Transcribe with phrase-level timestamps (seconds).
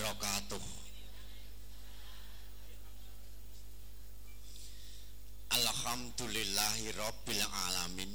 [0.00, 0.62] wabarakatuh.
[5.50, 8.10] Alhamdulillahi rabbil alamin.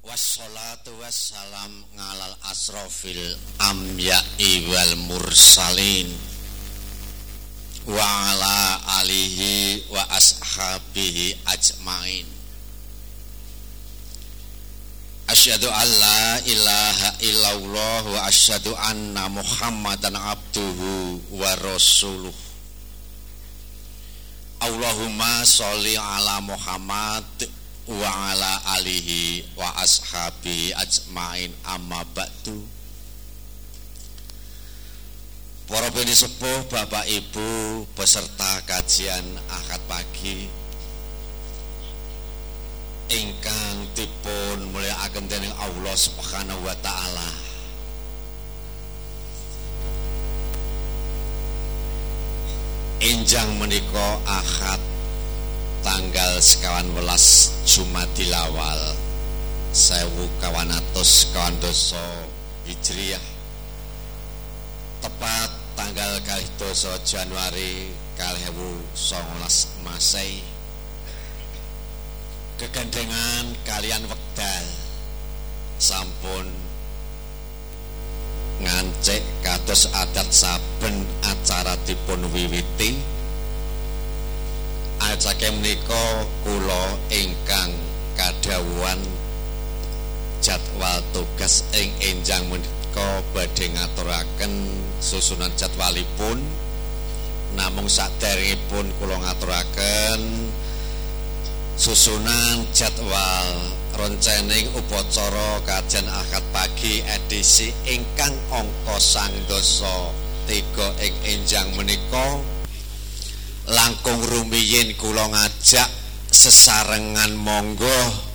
[0.00, 6.08] Wassalatu wassalam ngalal asrofil amya'i wal mursalin
[7.84, 8.00] wa
[8.32, 12.24] ala alihi wa ashabihi ajmain
[15.30, 22.34] Asyhadu an la ilaha illallah wa asyhadu anna Muhammadan abduhu wa rasuluh.
[24.58, 27.46] Allahumma sholli ala Muhammad
[27.86, 32.66] wa ala alihi wa ashabi ajmain amma ba'du.
[35.70, 40.59] Para sepuh, Bapak Ibu, peserta kajian Ahad pagi
[43.10, 47.30] ingkang dipun mulyakaken dening Allah Subhanahu wa taala.
[53.00, 54.78] Enjang menika Ahad
[55.80, 58.92] tanggal sekawan welas Jumadilawal
[59.72, 62.28] sewu kawan atus kawan doso
[62.68, 63.24] Hijriah
[65.00, 65.48] tepat
[65.80, 67.88] tanggal kali doso Januari
[68.20, 68.52] kalih
[68.92, 70.49] songolas Masehi
[72.60, 74.66] kegandengan kalian wekdal.
[75.80, 76.44] Sampun
[78.60, 83.00] ngancek kados adat saben acara dipun wiwiti
[85.00, 86.04] ajake menika
[86.44, 87.72] kula ingkang
[88.20, 89.00] kadhawuhan
[90.44, 94.52] jadwal tugas ing enjang menika badhe ngaturaken
[95.00, 96.44] susunan jadwalipun.
[97.56, 100.20] Namung saderengipun kula ngaturaken
[101.80, 103.48] susunan jadwal
[103.96, 110.12] roncening upacara kajian akad pagi edisi ingkang angka sang dosa
[110.44, 112.36] tiga ing enjang menika.
[113.72, 115.88] Langkung rumiyin kula ngajak
[116.28, 118.28] sesarengan monggo.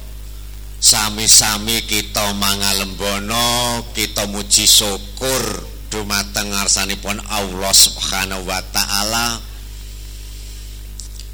[0.81, 9.37] Sami-sami kita mangalembono kita muji syukur dumateng ngarsanipun Allah Subhanahu wa taala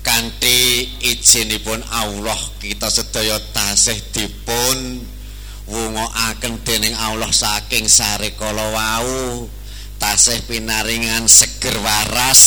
[0.02, 5.06] kanthi izinipun Allah kita sedaya tasih dipun
[5.70, 9.46] wungokaken dening Allah saking sarikala wau
[10.02, 12.42] tasih pinaringan seger waras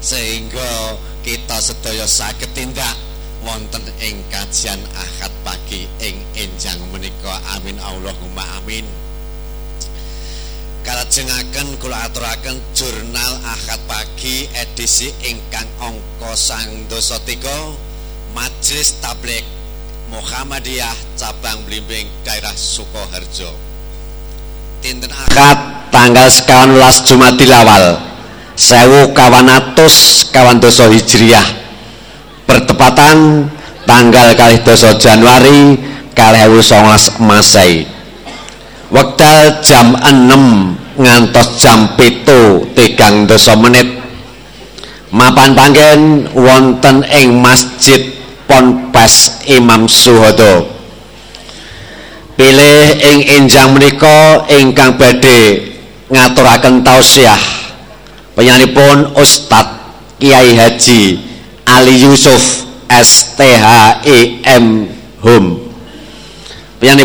[0.00, 2.96] sehingga kita sedaya saged tindak
[3.44, 7.40] wonten ing kajian Ahad pagi ing enjang menika.
[7.56, 7.76] Amin.
[7.76, 9.03] Allahumma amin
[10.84, 17.72] kalajengaken kula aturaken jurnal Ahad pagi edisi ingkang angka sang dosa tiga
[18.36, 19.42] Majelis Tablik
[20.12, 23.48] Muhammadiyah cabang Blimbing daerah Sukoharjo.
[24.84, 27.96] Tinten Ahad tanggal sekawan las Jumatil awal
[28.54, 31.64] sewu kawan atus kawan dosa Hijriyah
[32.44, 33.48] bertepatan
[33.88, 35.80] tanggal kali dosa Januari
[36.12, 36.60] kali ewu
[37.24, 37.88] Masai
[38.94, 43.98] wekdal jam 6 ngantos jam pitu tigang dosa menit.
[45.10, 48.14] Mapan panggen wonten ing masjid
[48.46, 50.70] Ponpes Imam Suhodo.
[52.34, 55.70] Pilih ing enjang menika ingkang badhe
[56.10, 57.38] ngaturaken tausiah.
[58.34, 61.22] Penyanipun Ustadz Kiai Haji
[61.62, 64.66] Ali Yusuf STHIM
[65.22, 65.73] Hum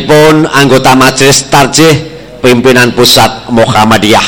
[0.04, 1.96] pun anggota majelis tarjih
[2.44, 4.28] pimpinan pusat Muhammadiyah.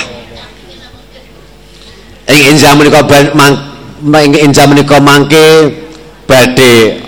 [2.32, 3.04] Ing injam menika
[3.36, 3.60] mang
[4.24, 5.76] ing injam menika mangke
[6.24, 7.04] badhe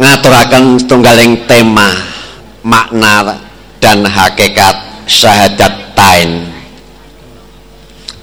[0.00, 1.92] ngaturaken setunggaling tema
[2.64, 3.36] makna
[3.84, 6.48] dan hakikat syahadat tain.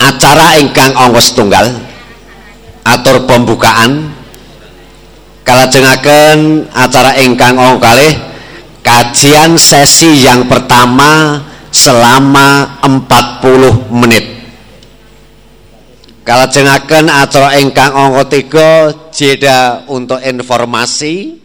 [0.02, 1.74] Acara ingkang angka setunggal
[2.82, 4.14] atur pembukaan
[5.46, 8.27] kalajengaken acara ingkang angka kalih
[8.88, 11.44] kajian sesi yang pertama
[11.76, 14.24] selama 40 menit.
[16.24, 18.70] Kalau jengakan acara engkang ongko tiga
[19.12, 21.44] jeda untuk informasi.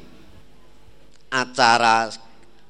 [1.34, 2.14] Acara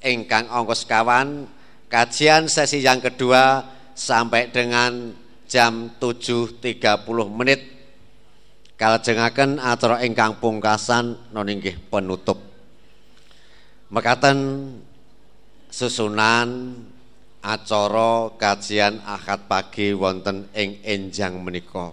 [0.00, 1.44] engkang ongko sekawan
[1.92, 5.12] kajian sesi yang kedua sampai dengan
[5.44, 6.80] jam 7.30
[7.28, 7.60] menit.
[8.80, 12.51] Kalau jengakan acara engkang pungkasan noningih penutup
[13.92, 14.72] mekaten
[15.68, 16.80] susunan
[17.44, 21.92] acara kajian akad pagi wonten ing enjang menika.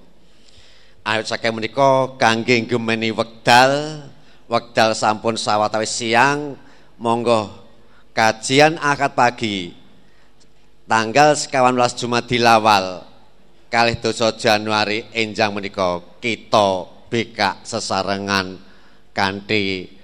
[1.04, 4.08] Ayo saking menika kangge gemeni wekdal
[4.48, 6.56] wekdal sampun sawetawis siang
[6.96, 7.52] monggo
[8.16, 9.76] kajian akad pagi
[10.88, 13.04] tanggal sekawan belas Jumat dilawal
[13.68, 18.56] kali doso Januari enjang menika kita beka sesarengan
[19.12, 19.99] kanthi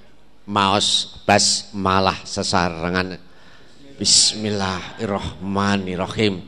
[0.46, 3.18] maos bas malah sesarengan.
[3.98, 6.42] Bismillahirrahmanirrahim.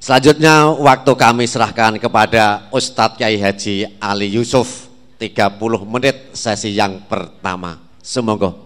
[0.00, 4.88] Selanjutnya waktu kami serahkan kepada Ustadz Kiai Haji Ali Yusuf
[5.20, 7.76] 30 menit sesi yang pertama.
[8.00, 8.56] Semoga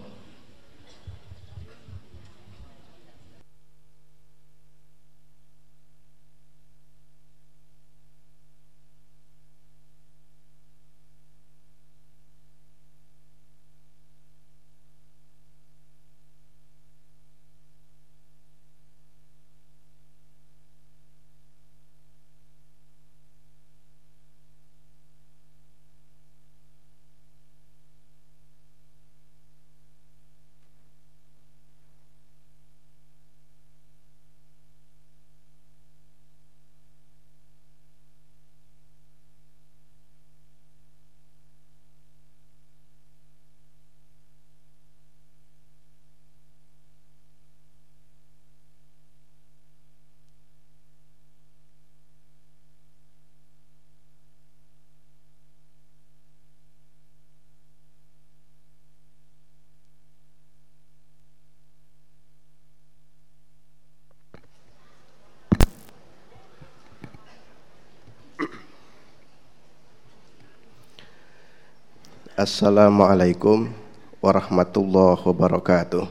[72.45, 73.73] Assalamualaikum
[74.21, 76.05] warahmatullahi wabarakatuh.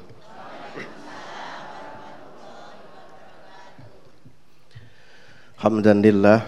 [5.62, 6.42] Alhamdulillah.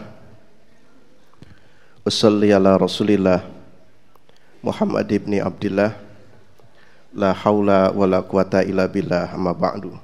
[2.03, 3.47] Wassalli ala rasulillah
[4.59, 5.95] Muhammad ibn Abdullah.
[7.15, 9.95] La hawla wa la quwata illa billah amma ba'du.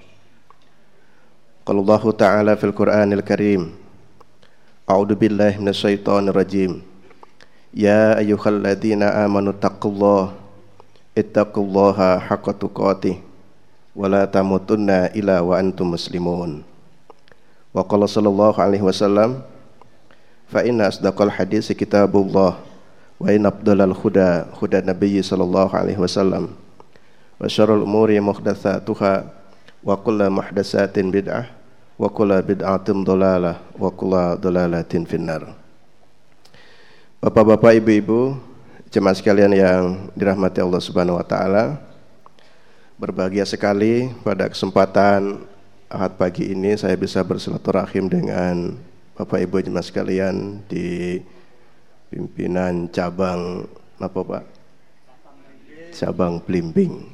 [1.67, 3.75] Qala Allah Ta'ala fil Qur'anil Karim.
[4.87, 6.92] A'udhu billahi minasyaitonir rajim
[7.78, 10.24] يا أيها الذين آمنوا اتقوا الله
[11.18, 13.16] اتقوا الله حق تقاته
[13.96, 16.64] ولا تموتن إلا وأنتم مسلمون
[17.74, 19.42] وقال صلى الله عليه وسلم
[20.50, 22.54] فإن أصدق الحديث كتاب الله
[23.20, 24.32] وإن أفضل الهدى
[24.62, 26.48] هدى النبي صلى الله عليه وسلم
[27.42, 29.14] وشر الأمور محدثاتها
[29.84, 31.44] وكل محدثات بدعة
[32.00, 35.44] وكل بدعة ضلالة وكل ضلالة في النار
[37.23, 38.35] Bapak-bapak, ibu-ibu,
[38.91, 41.79] jemaah sekalian yang dirahmati Allah Subhanahu wa taala.
[42.99, 45.47] Berbahagia sekali pada kesempatan
[45.87, 48.75] Ahad pagi ini saya bisa bersilaturahim dengan
[49.15, 51.23] Bapak Ibu jemaah sekalian di
[52.11, 53.71] pimpinan cabang
[54.03, 54.45] apa Pak?
[55.95, 57.07] Cabang Blimbing.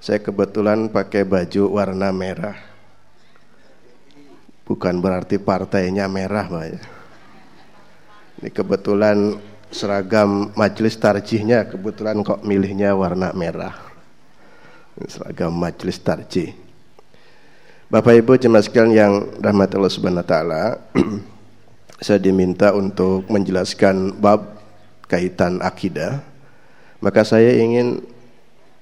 [0.00, 2.56] Saya kebetulan pakai baju warna merah.
[4.64, 6.96] Bukan berarti partainya merah, Pak
[8.38, 9.34] ini kebetulan
[9.68, 13.74] seragam majelis tarjihnya kebetulan kok milihnya warna merah.
[15.10, 16.54] Seragam majelis tarjih.
[17.88, 20.64] Bapak Ibu jemaah sekalian yang rahmat Allah Subhanahu wa taala,
[22.04, 24.60] saya diminta untuk menjelaskan bab
[25.08, 26.20] kaitan akidah.
[27.00, 28.02] Maka saya ingin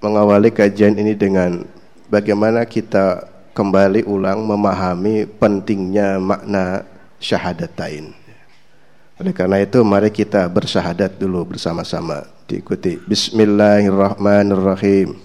[0.03, 1.65] mengawali kajian ini dengan
[2.11, 6.85] bagaimana kita kembali ulang memahami pentingnya makna
[7.23, 8.26] syahadatain.
[9.17, 12.29] Oleh karena itu mari kita bersyahadat dulu bersama-sama.
[12.45, 13.01] Diikuti.
[13.09, 15.17] Bismillahirrahmanirrahim.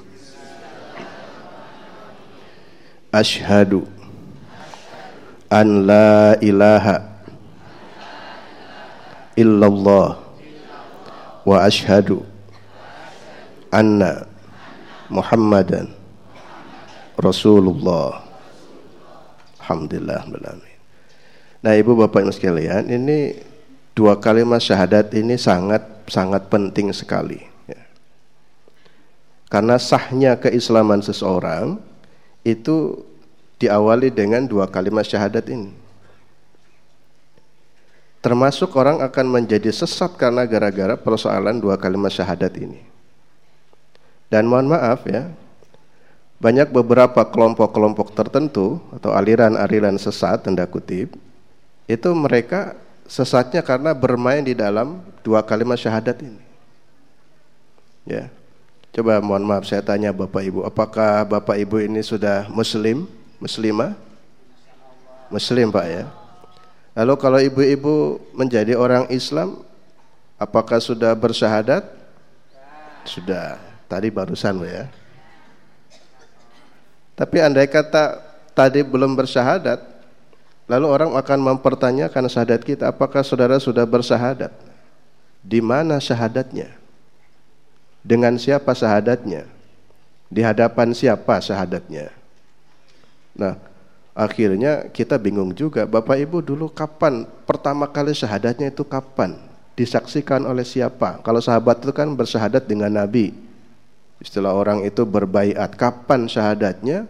[3.11, 3.83] Ashhadu
[5.51, 7.03] an la ilaha
[9.35, 10.23] illallah
[11.43, 12.23] wa ashhadu
[13.75, 14.23] anna
[15.11, 15.91] Muhammadan
[17.19, 18.23] Rasulullah.
[19.59, 20.23] Alhamdulillah.
[21.59, 23.50] Nah, Ibu Bapak Ibu sekalian, ini
[23.93, 27.43] dua kalimat syahadat ini sangat sangat penting sekali.
[27.67, 27.81] Ya.
[29.51, 31.79] Karena sahnya keislaman seseorang
[32.41, 33.05] itu
[33.61, 35.71] diawali dengan dua kalimat syahadat ini.
[38.21, 42.85] Termasuk orang akan menjadi sesat karena gara-gara persoalan dua kalimat syahadat ini.
[44.29, 45.27] Dan mohon maaf ya,
[46.41, 51.13] banyak beberapa kelompok-kelompok tertentu atau aliran-aliran sesat tanda kutip
[51.85, 52.73] itu mereka
[53.11, 56.39] sesatnya karena bermain di dalam dua kalimat syahadat ini.
[58.07, 58.31] Ya.
[58.95, 63.07] Coba mohon maaf saya tanya Bapak Ibu, apakah Bapak Ibu ini sudah muslim,
[63.39, 63.95] muslimah?
[65.31, 66.03] Muslim Pak ya.
[66.91, 69.63] Lalu kalau ibu-ibu menjadi orang Islam,
[70.35, 71.87] apakah sudah bersyahadat?
[73.07, 73.63] Sudah.
[73.87, 74.91] Tadi barusan ya.
[77.15, 78.19] Tapi andai kata
[78.51, 79.79] tadi belum bersyahadat,
[80.69, 84.51] lalu orang akan mempertanyakan syahadat kita, apakah saudara sudah bersahadat?
[85.41, 86.69] Di mana syahadatnya?
[88.01, 89.45] Dengan siapa syahadatnya?
[90.31, 92.09] Di hadapan siapa syahadatnya?
[93.37, 93.57] Nah,
[94.17, 95.85] akhirnya kita bingung juga.
[95.85, 99.37] Bapak Ibu dulu kapan pertama kali syahadatnya itu kapan?
[99.77, 101.21] Disaksikan oleh siapa?
[101.21, 103.33] Kalau sahabat itu kan bersyahadat dengan Nabi.
[104.21, 105.73] Istilah orang itu berbaiat.
[105.77, 107.09] Kapan syahadatnya?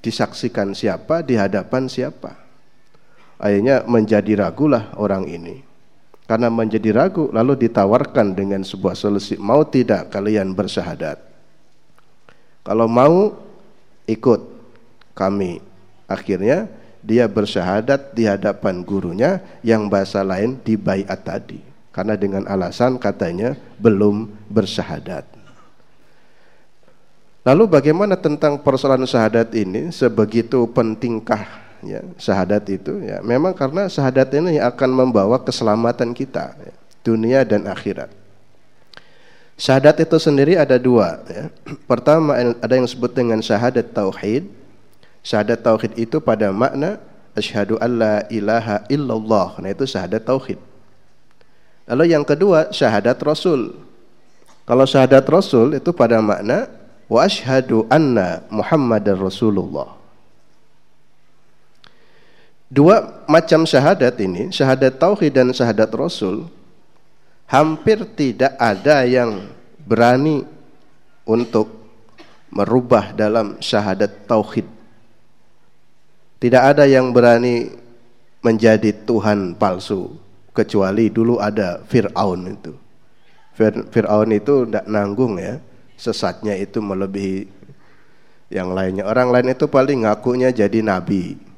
[0.00, 1.20] Disaksikan siapa?
[1.20, 2.39] Di hadapan siapa?
[3.40, 5.64] Akhirnya menjadi ragulah orang ini.
[6.28, 9.34] Karena menjadi ragu lalu ditawarkan dengan sebuah solusi.
[9.40, 11.18] Mau tidak kalian bersyahadat?
[12.62, 13.34] Kalau mau
[14.06, 14.40] ikut
[15.16, 15.58] kami.
[16.06, 16.70] Akhirnya
[17.00, 21.58] dia bersyahadat di hadapan gurunya yang bahasa lain di bayat tadi.
[21.90, 25.26] Karena dengan alasan katanya belum bersyahadat.
[27.40, 33.20] Lalu bagaimana tentang persoalan syahadat ini sebegitu pentingkah ya syahadat itu ya.
[33.20, 36.72] Memang karena syahadat ini yang akan membawa keselamatan kita ya,
[37.04, 38.08] dunia dan akhirat.
[39.60, 41.52] Syahadat itu sendiri ada dua ya.
[41.84, 44.48] pertama ada yang disebut dengan syahadat tauhid.
[45.20, 46.96] Syahadat tauhid itu pada makna
[47.36, 49.60] asyhadu alla ilaha illallah.
[49.60, 50.56] Nah itu syahadat tauhid.
[51.84, 53.76] Lalu yang kedua syahadat rasul.
[54.64, 56.72] Kalau syahadat rasul itu pada makna
[57.04, 59.99] wa asyhadu anna muhammadar rasulullah
[62.70, 66.46] Dua macam syahadat ini, syahadat tauhid dan syahadat rasul,
[67.50, 69.50] hampir tidak ada yang
[69.82, 70.46] berani
[71.26, 71.66] untuk
[72.46, 74.70] merubah dalam syahadat tauhid.
[76.38, 77.74] Tidak ada yang berani
[78.38, 80.14] menjadi Tuhan palsu
[80.54, 82.72] kecuali dulu ada Fir'aun itu.
[83.90, 85.58] Fir'aun itu tidak nanggung ya,
[85.98, 87.50] sesatnya itu melebihi
[88.54, 89.10] yang lainnya.
[89.10, 91.49] Orang lain itu paling ngakunya jadi nabi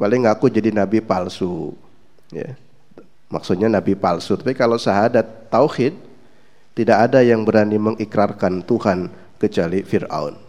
[0.00, 1.76] paling ngaku jadi nabi palsu.
[2.32, 2.56] Ya.
[3.28, 4.40] Maksudnya nabi palsu.
[4.40, 5.92] Tapi kalau syahadat tauhid
[6.72, 10.40] tidak ada yang berani mengikrarkan Tuhan kecuali Fir'aun.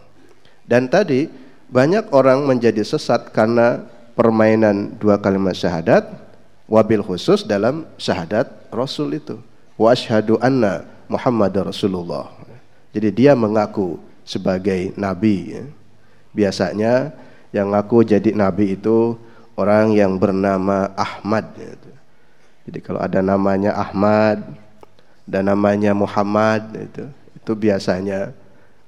[0.64, 1.28] Dan tadi
[1.68, 3.84] banyak orang menjadi sesat karena
[4.16, 6.08] permainan dua kalimat syahadat
[6.64, 9.36] wabil khusus dalam syahadat Rasul itu.
[9.76, 12.32] Wa ashadu anna Muhammad Rasulullah.
[12.96, 15.60] Jadi dia mengaku sebagai nabi.
[15.60, 15.64] Ya.
[16.32, 17.12] biasanya
[17.52, 19.20] yang ngaku jadi nabi itu
[19.62, 21.46] orang yang bernama Ahmad.
[22.66, 24.42] Jadi kalau ada namanya Ahmad
[25.26, 27.04] dan namanya Muhammad itu
[27.38, 28.30] itu biasanya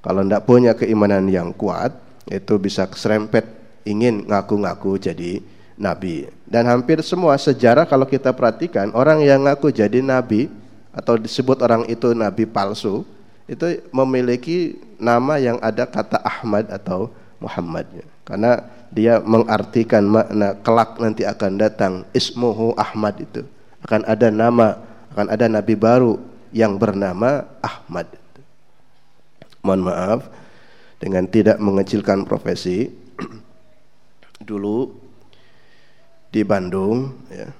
[0.02, 1.95] kalau tidak punya keimanan yang kuat
[2.31, 3.47] itu bisa serempet
[3.87, 5.43] ingin ngaku-ngaku jadi
[5.78, 6.31] nabi.
[6.47, 10.50] Dan hampir semua sejarah kalau kita perhatikan orang yang ngaku jadi nabi
[10.95, 13.02] atau disebut orang itu nabi palsu
[13.45, 17.12] itu memiliki nama yang ada kata Ahmad atau
[17.43, 18.07] Muhammadnya.
[18.25, 21.92] Karena dia mengartikan makna kelak nanti akan datang.
[22.14, 23.42] Ismuhu Ahmad itu.
[23.82, 24.78] Akan ada nama
[25.10, 26.16] akan ada nabi baru
[26.54, 28.06] yang bernama Ahmad.
[29.66, 30.20] Mohon maaf
[31.02, 32.94] dengan tidak mengecilkan profesi.
[34.48, 34.94] Dulu
[36.30, 37.50] di Bandung ya,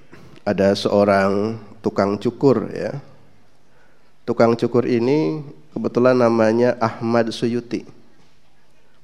[0.47, 2.95] ada seorang tukang cukur ya.
[4.23, 5.43] Tukang cukur ini
[5.75, 7.85] kebetulan namanya Ahmad Suyuti.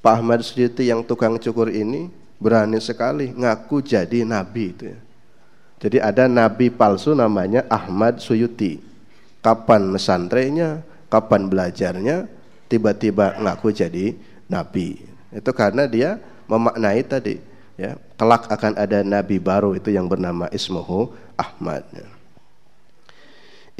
[0.00, 4.98] Pak Ahmad Suyuti yang tukang cukur ini berani sekali ngaku jadi nabi itu ya.
[5.80, 8.80] Jadi ada nabi palsu namanya Ahmad Suyuti.
[9.40, 12.28] Kapan mesantrenya, kapan belajarnya,
[12.68, 14.12] tiba-tiba ngaku jadi
[14.44, 15.00] nabi.
[15.32, 17.40] Itu karena dia memaknai tadi
[17.80, 21.88] ya, kelak akan ada nabi baru itu yang bernama Ismuhu Ahmad.
[21.96, 22.04] Ya.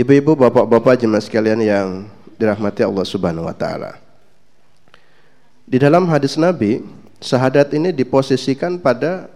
[0.01, 2.09] Ibu-ibu, bapak-bapak jemaah sekalian yang
[2.41, 4.01] dirahmati Allah Subhanahu wa taala.
[5.69, 6.81] Di dalam hadis Nabi
[7.21, 9.29] syahadat ini diposisikan pada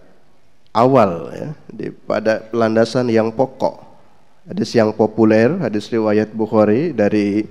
[0.75, 3.85] awal ya, di, pada landasan yang pokok.
[4.45, 7.49] Hadis yang populer, hadis riwayat Bukhari dari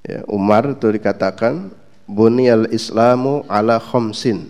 [0.00, 1.68] ya, Umar itu dikatakan
[2.08, 4.48] bunyal Islamu ala khomsin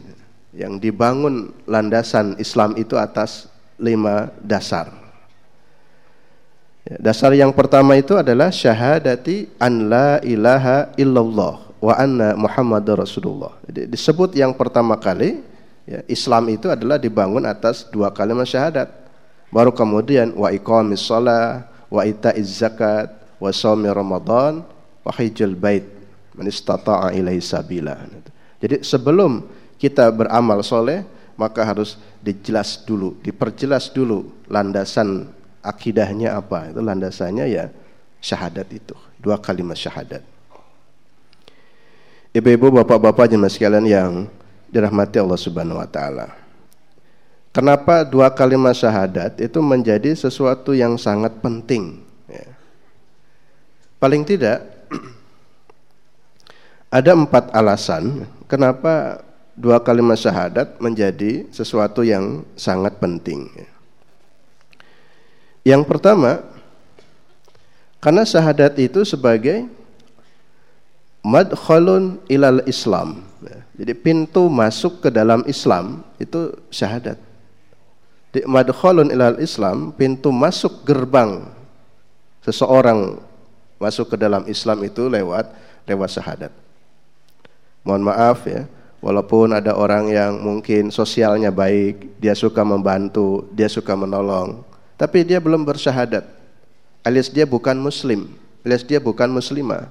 [0.54, 3.50] yang dibangun landasan Islam itu atas
[3.82, 4.94] lima dasar.
[6.86, 13.56] Ya, dasar yang pertama itu adalah syahadati an la ilaha illallah wa anna Muhammad Rasulullah.
[13.64, 15.40] Jadi disebut yang pertama kali
[15.88, 18.92] ya, Islam itu adalah dibangun atas dua kalimat syahadat.
[19.50, 23.10] Baru kemudian wa iqamis shalah, wa itaiz zakat,
[23.42, 24.62] wa shaumi Ramadan,
[25.02, 25.82] wa hajjul bait
[26.36, 27.98] man istata'a ilaihi sabila.
[28.60, 29.42] Jadi sebelum
[29.80, 31.02] kita beramal soleh
[31.34, 35.32] maka harus dijelas dulu, diperjelas dulu landasan
[35.64, 36.68] akidahnya apa.
[36.68, 37.72] Itu landasannya ya
[38.20, 40.20] syahadat itu, dua kalimat syahadat.
[42.30, 44.12] Ibu-ibu, bapak-bapak jemaah sekalian yang
[44.70, 46.30] dirahmati Allah Subhanahu wa taala.
[47.50, 51.98] kenapa dua kalimat syahadat itu menjadi sesuatu yang sangat penting.
[52.30, 52.46] Ya.
[53.98, 54.62] Paling tidak
[57.02, 59.26] ada empat alasan kenapa
[59.58, 63.50] dua kalimat syahadat menjadi sesuatu yang sangat penting.
[65.66, 66.46] Yang pertama,
[67.98, 69.79] karena syahadat itu sebagai
[71.24, 73.24] madkhalun ilal Islam.
[73.80, 77.16] Jadi pintu masuk ke dalam Islam itu syahadat.
[78.30, 81.48] Di madkhalun ilal Islam, pintu masuk gerbang
[82.44, 83.20] seseorang
[83.80, 85.48] masuk ke dalam Islam itu lewat
[85.88, 86.52] lewat syahadat.
[87.80, 88.68] Mohon maaf ya,
[89.00, 94.60] walaupun ada orang yang mungkin sosialnya baik, dia suka membantu, dia suka menolong,
[95.00, 96.28] tapi dia belum bersyahadat.
[97.00, 98.28] Alias dia bukan muslim,
[98.60, 99.88] alias dia bukan muslimah.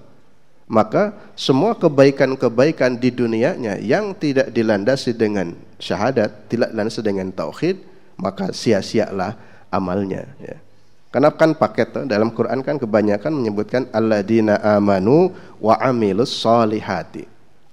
[0.69, 7.81] Maka semua kebaikan-kebaikan di dunianya yang tidak dilandasi dengan syahadat, tidak dilandasi dengan tauhid,
[8.21, 9.33] maka sia-sialah
[9.73, 10.61] amalnya ya.
[11.09, 17.25] Karena kan paket dalam Quran kan kebanyakan menyebutkan alladzina amanu wa amilus solihati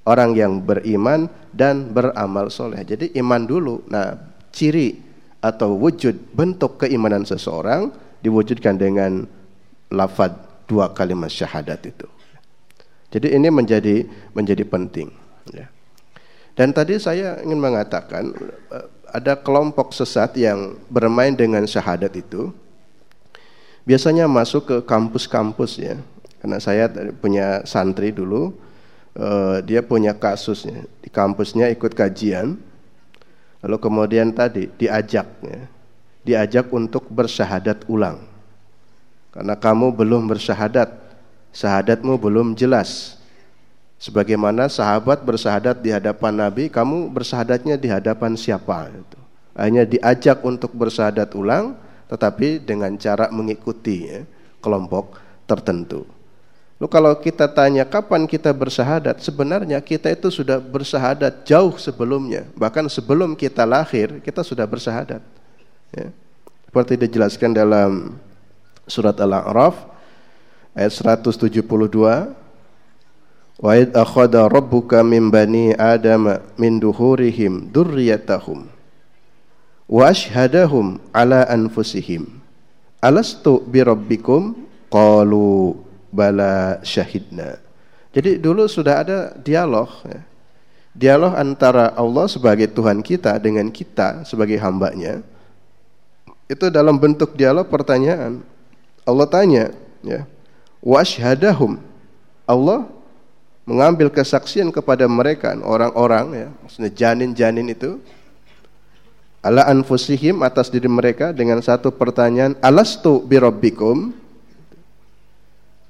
[0.06, 2.80] orang yang beriman dan beramal soleh.
[2.86, 3.84] Jadi iman dulu.
[3.90, 4.16] Nah,
[4.54, 5.02] ciri
[5.42, 9.26] atau wujud bentuk keimanan seseorang diwujudkan dengan
[9.92, 10.32] lafad
[10.64, 12.06] dua kalimat syahadat itu.
[13.16, 14.04] Jadi ini menjadi
[14.36, 15.08] menjadi penting.
[15.56, 15.72] Ya.
[16.52, 18.36] Dan tadi saya ingin mengatakan
[18.68, 22.52] eh, ada kelompok sesat yang bermain dengan syahadat itu.
[23.88, 25.96] Biasanya masuk ke kampus-kampus ya.
[26.42, 28.52] Karena saya punya santri dulu,
[29.16, 32.60] uh, dia punya kasusnya di kampusnya ikut kajian
[33.64, 35.60] lalu kemudian tadi diajak ya,
[36.22, 38.20] diajak untuk bersyahadat ulang
[39.32, 41.05] karena kamu belum bersyahadat
[41.56, 43.16] syahadatmu belum jelas
[43.96, 48.92] sebagaimana sahabat bersyahadat di hadapan Nabi kamu bersyahadatnya di hadapan siapa
[49.56, 51.80] hanya diajak untuk bersyahadat ulang
[52.12, 54.20] tetapi dengan cara mengikuti ya,
[54.60, 55.16] kelompok
[55.48, 56.04] tertentu
[56.76, 62.44] Lalu kalau kita tanya kapan kita bersyahadat, sebenarnya kita itu sudah bersyahadat jauh sebelumnya.
[62.52, 65.24] Bahkan sebelum kita lahir, kita sudah bersyahadat.
[65.96, 66.12] Ya.
[66.68, 68.20] Seperti dijelaskan dalam
[68.84, 69.95] surat Al-A'raf
[70.76, 71.64] ayat 172
[73.56, 78.68] Wa id akhadha rabbuka min bani adama min duhurihim dzurriyyatahum
[79.88, 82.28] wa ashhadahum ala anfusihim
[83.00, 84.52] alastu bi rabbikum
[84.92, 85.72] qalu
[86.12, 87.56] bala syahidna.
[88.12, 90.20] Jadi dulu sudah ada dialog ya.
[90.96, 95.20] Dialog antara Allah sebagai Tuhan kita dengan kita sebagai hambanya.
[96.48, 98.40] Itu dalam bentuk dialog pertanyaan.
[99.04, 99.64] Allah tanya,
[100.00, 100.24] ya.
[100.86, 101.82] Washhadahum.
[102.46, 102.86] Allah
[103.66, 107.98] mengambil kesaksian kepada mereka orang-orang ya, maksudnya janin-janin itu
[109.42, 114.14] ala anfusihim atas diri mereka dengan satu pertanyaan alastu birabbikum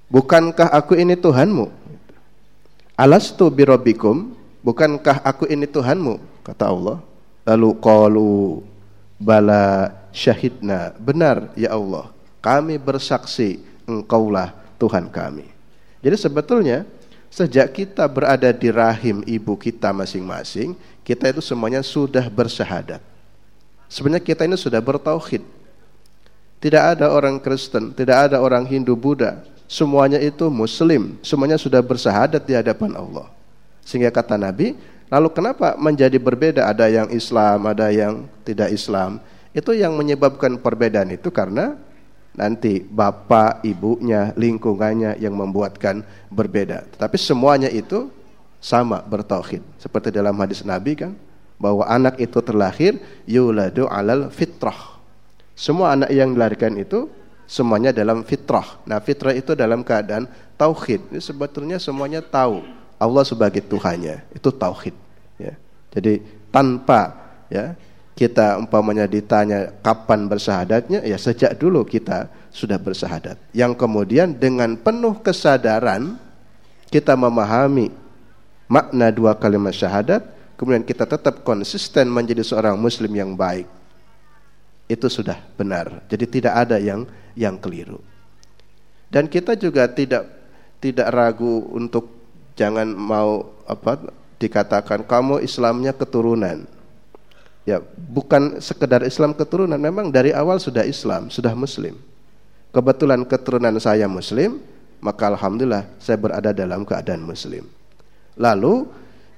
[0.06, 1.66] Bukankah aku ini Tuhanmu?
[2.94, 4.38] Alastu birabbikum?
[4.62, 6.46] Bukankah aku ini Tuhanmu?
[6.46, 7.02] Kata Allah.
[7.42, 8.34] Lalu qalu
[9.18, 10.94] bala syahidna.
[11.02, 12.14] Benar ya Allah.
[12.38, 15.48] Kami bersaksi engkaulah Tuhan kami.
[16.04, 16.86] Jadi sebetulnya
[17.32, 23.02] sejak kita berada di rahim ibu kita masing-masing, kita itu semuanya sudah bersyahadat.
[23.86, 25.42] Sebenarnya kita ini sudah bertauhid.
[26.56, 32.42] Tidak ada orang Kristen, tidak ada orang Hindu Buddha, semuanya itu muslim, semuanya sudah bersahadat
[32.42, 33.28] di hadapan Allah.
[33.86, 34.74] Sehingga kata Nabi,
[35.12, 36.66] lalu kenapa menjadi berbeda?
[36.66, 39.22] Ada yang Islam, ada yang tidak Islam.
[39.54, 41.78] Itu yang menyebabkan perbedaan itu karena
[42.36, 46.84] nanti bapak, ibunya, lingkungannya yang membuatkan berbeda.
[46.94, 48.12] Tetapi semuanya itu
[48.60, 49.64] sama bertauhid.
[49.80, 51.12] Seperti dalam hadis Nabi kan,
[51.56, 55.00] bahwa anak itu terlahir yuladu alal fitrah.
[55.56, 57.08] Semua anak yang dilahirkan itu
[57.48, 58.76] semuanya dalam fitrah.
[58.84, 60.28] Nah, fitrah itu dalam keadaan
[60.60, 61.00] tauhid.
[61.08, 62.60] Ini sebetulnya semuanya tahu
[63.00, 64.28] Allah sebagai Tuhannya.
[64.36, 64.92] Itu tauhid,
[65.40, 65.56] ya.
[65.96, 66.20] Jadi
[66.52, 67.16] tanpa
[67.48, 67.72] ya
[68.16, 73.36] kita umpamanya ditanya kapan bersahadatnya, ya sejak dulu kita sudah bersahadat.
[73.52, 76.16] Yang kemudian dengan penuh kesadaran
[76.88, 77.92] kita memahami
[78.72, 80.24] makna dua kalimat syahadat,
[80.56, 83.68] kemudian kita tetap konsisten menjadi seorang muslim yang baik.
[84.88, 86.08] Itu sudah benar.
[86.08, 87.04] Jadi tidak ada yang
[87.36, 88.00] yang keliru.
[89.12, 90.24] Dan kita juga tidak
[90.80, 92.08] tidak ragu untuk
[92.56, 94.08] jangan mau apa
[94.40, 96.75] dikatakan kamu Islamnya keturunan.
[97.66, 101.98] Ya, bukan sekedar Islam keturunan, memang dari awal sudah Islam, sudah muslim.
[102.70, 104.62] Kebetulan keturunan saya muslim,
[105.02, 107.66] maka alhamdulillah saya berada dalam keadaan muslim.
[108.38, 108.86] Lalu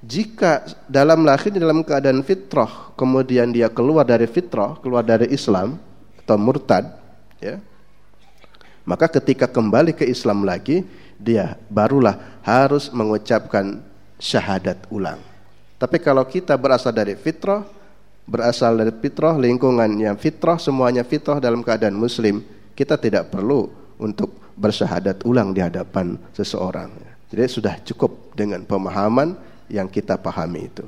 [0.04, 5.74] jika dalam lahir dalam keadaan fitrah kemudian dia keluar dari fitrah keluar dari Islam
[6.22, 6.86] atau murtad
[7.42, 7.58] ya
[8.86, 10.86] maka ketika kembali ke Islam lagi
[11.18, 13.82] dia barulah harus mengucapkan
[14.22, 15.18] syahadat ulang
[15.82, 17.66] tapi kalau kita berasal dari fitrah
[18.28, 22.44] berasal dari fitrah lingkungan yang fitrah semuanya fitrah dalam keadaan muslim
[22.76, 29.36] kita tidak perlu untuk bersyahadat ulang di hadapan seseorang jadi sudah cukup dengan pemahaman
[29.68, 30.84] yang kita pahami itu.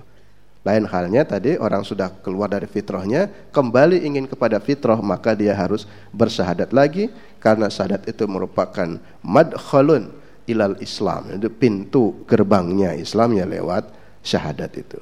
[0.61, 5.89] Lain halnya tadi orang sudah keluar dari fitrahnya, kembali ingin kepada fitrah, maka dia harus
[6.13, 7.09] bersyahadat lagi
[7.41, 10.13] karena syahadat itu merupakan madkhalun
[10.45, 11.33] ilal Islam.
[11.33, 13.89] Itu pintu gerbangnya Islamnya lewat
[14.21, 15.01] syahadat itu.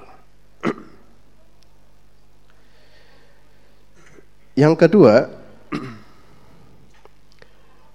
[4.59, 5.31] Yang kedua,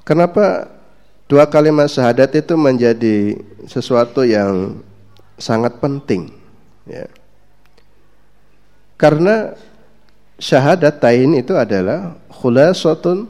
[0.08, 0.71] kenapa
[1.28, 3.36] dua kalimat syahadat itu menjadi
[3.67, 4.80] sesuatu yang
[5.36, 6.32] sangat penting
[6.88, 7.04] ya.
[8.95, 9.60] Karena
[10.39, 13.28] syahadatain itu adalah khulasatun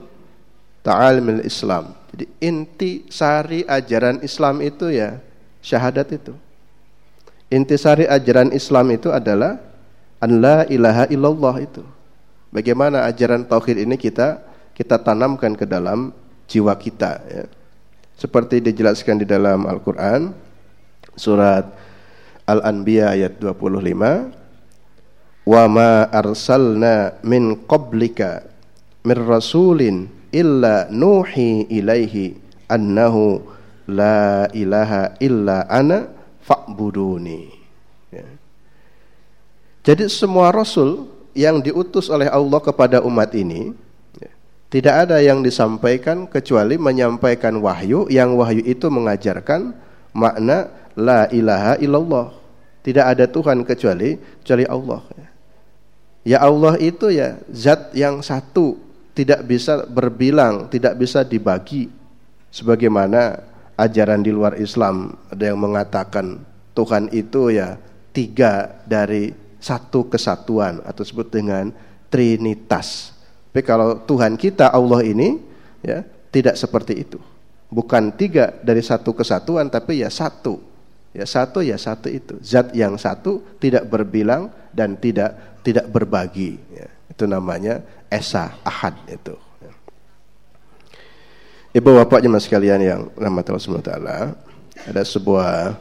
[0.86, 1.98] ta'alimil Islam.
[2.14, 5.18] Jadi inti sari ajaran Islam itu ya
[5.66, 6.38] syahadat itu.
[7.50, 9.58] Inti sari ajaran Islam itu adalah
[10.22, 11.82] an la ilaha illallah itu.
[12.54, 14.46] Bagaimana ajaran tauhid ini kita
[14.78, 16.14] kita tanamkan ke dalam
[16.46, 17.50] jiwa kita ya.
[18.14, 20.38] Seperti dijelaskan di dalam Al-Qur'an
[21.18, 21.66] surat
[22.46, 24.44] Al-Anbiya ayat 25
[25.44, 28.46] Wa ma arsalna min qablika
[29.04, 32.38] min rasulin illa nuhi ilaihi
[32.72, 33.44] annahu
[33.92, 36.08] la ilaha illa ana
[36.48, 37.52] fa'buduni
[38.16, 38.24] ya.
[39.84, 43.74] Jadi semua rasul yang diutus oleh Allah kepada umat ini
[44.18, 44.32] ya,
[44.70, 49.74] tidak ada yang disampaikan kecuali menyampaikan wahyu yang wahyu itu mengajarkan
[50.14, 52.28] makna la ilaha illallah.
[52.84, 55.02] Tidak ada Tuhan kecuali kecuali Allah.
[56.24, 58.80] Ya Allah itu ya zat yang satu,
[59.16, 61.92] tidak bisa berbilang, tidak bisa dibagi.
[62.54, 63.42] Sebagaimana
[63.76, 66.44] ajaran di luar Islam ada yang mengatakan
[66.78, 67.82] Tuhan itu ya
[68.14, 69.34] tiga dari
[69.64, 71.72] satu kesatuan atau sebut dengan
[72.12, 73.16] trinitas.
[73.56, 75.40] Tapi kalau Tuhan kita Allah ini
[75.80, 77.20] ya tidak seperti itu.
[77.72, 80.74] Bukan tiga dari satu kesatuan tapi ya satu
[81.14, 82.42] Ya satu ya satu itu.
[82.42, 86.58] Zat yang satu tidak berbilang dan tidak tidak berbagi.
[86.74, 86.90] Ya.
[87.06, 89.38] Itu namanya esa ahad itu.
[91.74, 93.94] Ibu bapak jemaah sekalian yang rahmat Allah SWT
[94.94, 95.74] ada sebuah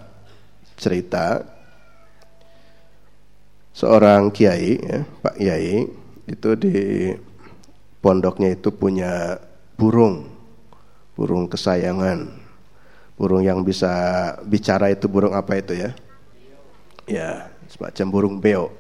[0.77, 1.45] cerita
[3.73, 5.89] seorang kiai ya, Pak Kiai
[6.29, 6.77] itu di
[8.05, 9.41] pondoknya itu punya
[9.77, 10.29] burung
[11.13, 12.43] burung kesayangan
[13.23, 13.93] burung yang bisa
[14.43, 15.91] bicara itu burung apa itu ya?
[17.07, 18.75] Ya, semacam burung beo.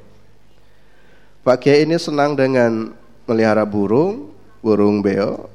[1.46, 2.94] Pak Kiai ini senang dengan
[3.26, 5.46] melihara burung, burung beo.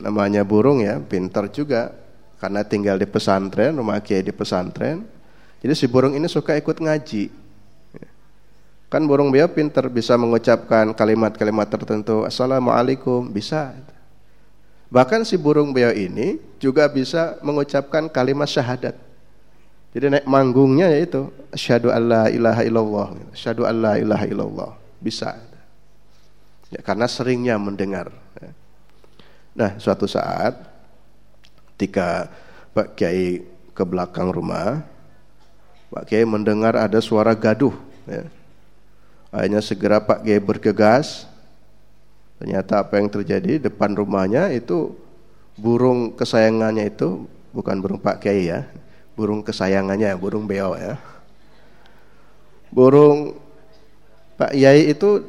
[0.00, 1.96] Namanya burung ya, pintar juga
[2.40, 5.04] karena tinggal di pesantren, rumah Kiai di pesantren.
[5.64, 7.43] Jadi si burung ini suka ikut ngaji.
[8.94, 12.22] Kan burung beo pintar bisa mengucapkan kalimat-kalimat tertentu.
[12.22, 13.74] Assalamualaikum, bisa.
[14.86, 18.94] Bahkan si burung beo ini juga bisa mengucapkan kalimat syahadat.
[19.98, 24.70] Jadi naik manggungnya yaitu asyhadu alla ilaha illallah, asyhadu alla ilaha illallah.
[25.02, 25.42] Bisa.
[26.70, 28.14] Ya, karena seringnya mendengar.
[28.38, 28.50] Ya.
[29.58, 30.54] Nah, suatu saat
[31.74, 32.30] ketika
[32.70, 33.42] Pak Kiai
[33.74, 34.86] ke belakang rumah,
[35.90, 37.74] Pak Kiai mendengar ada suara gaduh.
[38.06, 38.30] Ya.
[39.34, 41.26] Akhirnya segera Pak Kiai bergegas,
[42.44, 44.92] Ternyata apa yang terjadi depan rumahnya itu
[45.54, 48.66] burung kesayangannya itu bukan burung Pak Kiai ya,
[49.14, 50.98] burung kesayangannya, burung beo ya.
[52.74, 53.38] Burung
[54.34, 55.22] Pak Kiai itu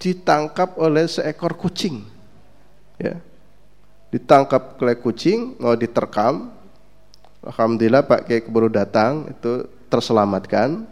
[0.00, 2.02] ditangkap oleh seekor kucing.
[2.96, 3.20] Ya.
[4.08, 6.50] Ditangkap oleh kucing, mau diterkam.
[7.44, 10.88] Alhamdulillah Pak Kiai keburu datang, itu terselamatkan.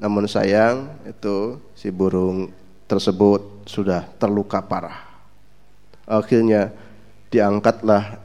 [0.00, 2.48] Namun sayang itu si burung
[2.88, 5.04] tersebut sudah terluka parah.
[6.08, 6.72] Akhirnya
[7.28, 8.16] diangkatlah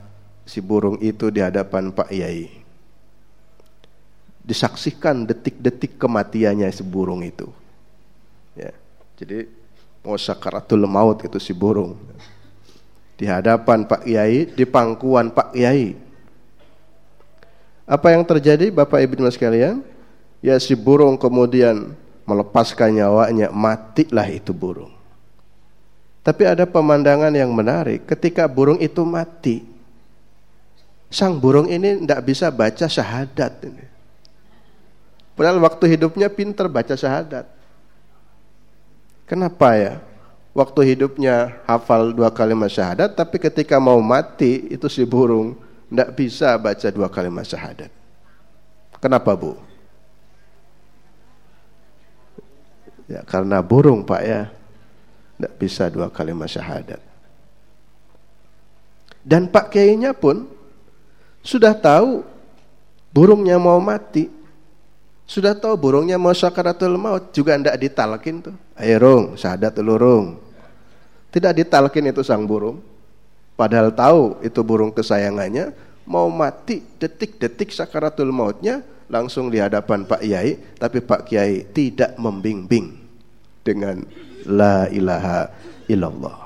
[0.48, 2.48] si burung itu di hadapan Pak Yai.
[4.40, 7.52] Disaksikan detik-detik kematiannya si burung itu.
[8.56, 8.72] Ya.
[9.20, 9.52] Jadi
[10.00, 12.00] mau sakaratul maut itu si burung.
[13.20, 15.98] Di hadapan Pak Yai, di pangkuan Pak Yai.
[17.84, 19.95] Apa yang terjadi Bapak Ibu sekalian?
[20.46, 21.98] Ya si burung kemudian
[22.30, 24.94] melepaskan nyawanya, matilah itu burung.
[26.22, 29.66] Tapi ada pemandangan yang menarik, ketika burung itu mati,
[31.10, 33.86] sang burung ini tidak bisa baca syahadat ini.
[35.34, 37.50] Padahal waktu hidupnya pinter baca syahadat.
[39.26, 39.94] Kenapa ya?
[40.54, 45.58] Waktu hidupnya hafal dua kalimat syahadat, tapi ketika mau mati itu si burung
[45.90, 47.90] tidak bisa baca dua kalimat syahadat.
[49.02, 49.65] Kenapa bu?
[53.06, 54.42] Ya karena burung pak ya,
[55.38, 57.02] tidak bisa dua kalimat syahadat.
[59.26, 60.46] Dan Pak Kiainya pun
[61.42, 62.22] sudah tahu
[63.10, 64.30] burungnya mau mati.
[65.26, 68.56] Sudah tahu burungnya mau sakaratul maut juga tidak ditalkin tuh.
[68.78, 70.38] Ayo rung, syahadat lurung.
[71.34, 72.78] Tidak ditalkin itu sang burung.
[73.58, 75.74] Padahal tahu itu burung kesayangannya
[76.06, 82.96] mau mati detik-detik sakaratul mautnya langsung di hadapan Pak Kiai, tapi Pak Kiai tidak membimbing
[83.62, 84.02] dengan
[84.46, 85.50] la ilaha
[85.90, 86.38] illallah.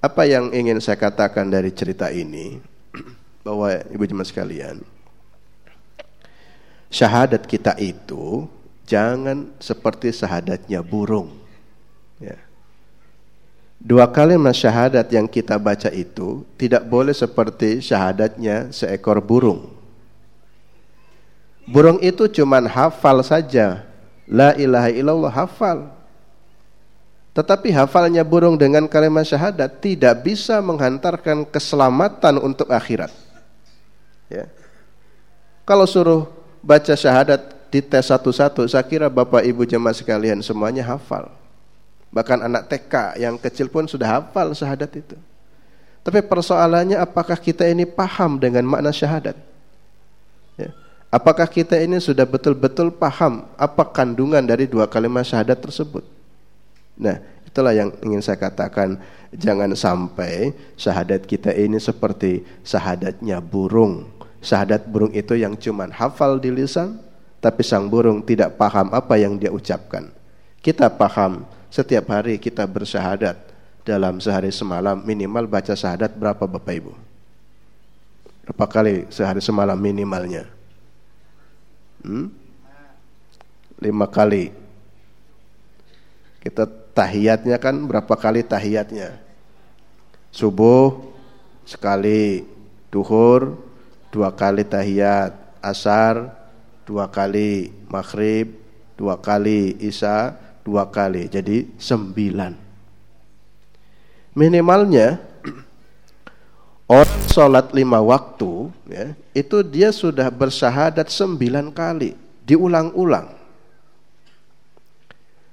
[0.00, 2.56] Apa yang ingin saya katakan dari cerita ini
[3.46, 4.80] bahwa ibu jemaah sekalian
[6.90, 8.50] syahadat kita itu
[8.84, 11.30] jangan seperti syahadatnya burung.
[12.18, 12.36] Ya.
[13.80, 19.79] Dua kalimat syahadat yang kita baca itu tidak boleh seperti syahadatnya seekor burung.
[21.70, 23.86] Burung itu cuman hafal saja.
[24.26, 25.86] La ilaha illallah hafal.
[27.30, 33.14] Tetapi hafalnya burung dengan kalimat syahadat tidak bisa menghantarkan keselamatan untuk akhirat.
[34.26, 34.50] Ya.
[35.62, 36.26] Kalau suruh
[36.58, 41.30] baca syahadat di tes satu-satu, saya kira Bapak Ibu jemaah sekalian semuanya hafal.
[42.10, 45.14] Bahkan anak TK yang kecil pun sudah hafal syahadat itu.
[46.02, 49.49] Tapi persoalannya apakah kita ini paham dengan makna syahadat?
[51.10, 56.06] Apakah kita ini sudah betul-betul paham apa kandungan dari dua kalimat syahadat tersebut?
[56.94, 58.94] Nah, itulah yang ingin saya katakan.
[59.30, 64.06] Jangan sampai syahadat kita ini seperti syahadatnya burung.
[64.38, 66.98] Syahadat burung itu yang cuma hafal di lisan,
[67.42, 70.10] tapi sang burung tidak paham apa yang dia ucapkan.
[70.62, 73.38] Kita paham setiap hari kita bersyahadat
[73.82, 76.92] dalam sehari semalam minimal baca syahadat berapa Bapak Ibu?
[78.46, 80.59] Berapa kali sehari semalam minimalnya?
[82.00, 82.28] Hmm?
[83.80, 84.52] Lima kali.
[86.40, 86.64] Kita
[86.96, 89.20] tahiyatnya kan berapa kali tahiyatnya?
[90.32, 91.00] Subuh
[91.68, 92.44] sekali,
[92.88, 93.60] duhur
[94.10, 96.32] dua kali tahiyat, asar
[96.88, 98.58] dua kali, maghrib
[98.98, 100.34] dua kali, isya
[100.66, 101.28] dua kali.
[101.30, 102.52] Jadi sembilan.
[104.36, 105.29] Minimalnya
[106.90, 113.30] orang sholat lima waktu ya, itu dia sudah bersyahadat sembilan kali diulang-ulang.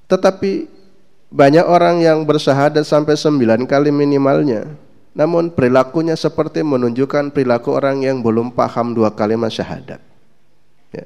[0.09, 0.65] Tetapi
[1.29, 4.65] banyak orang yang bersyahadat sampai sembilan kali minimalnya.
[5.13, 9.97] Namun perilakunya seperti menunjukkan perilaku orang yang belum paham dua kalimat syahadat.
[10.93, 11.05] Ya.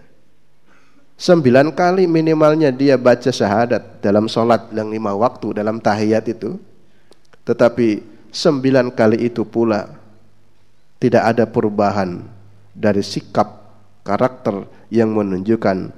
[1.15, 6.59] Sembilan kali minimalnya dia baca syahadat dalam sholat yang lima waktu, dalam tahiyat itu.
[7.47, 8.03] Tetapi
[8.35, 10.00] sembilan kali itu pula
[11.01, 12.21] tidak ada perubahan
[12.77, 13.73] dari sikap
[14.05, 15.89] karakter yang menunjukkan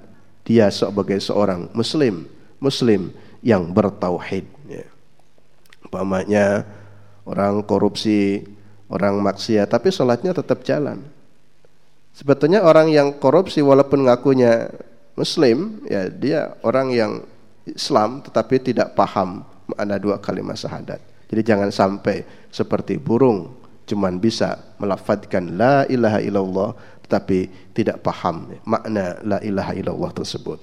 [0.48, 2.24] dia sebagai seorang muslim,
[2.64, 3.12] muslim
[3.44, 4.48] yang bertauhid.
[4.72, 4.88] Ya.
[5.84, 6.64] Umpamanya
[7.28, 8.48] orang korupsi,
[8.88, 11.04] orang maksiat, tapi sholatnya tetap jalan.
[12.16, 14.72] Sebetulnya orang yang korupsi walaupun ngakunya
[15.14, 17.12] Muslim, ya dia orang yang
[17.70, 21.02] Islam tetapi tidak paham makna dua kalimat syahadat.
[21.30, 26.70] Jadi jangan sampai seperti burung cuman bisa melafadzkan la ilaha illallah
[27.08, 30.60] tetapi tidak paham makna la ilaha illallah tersebut.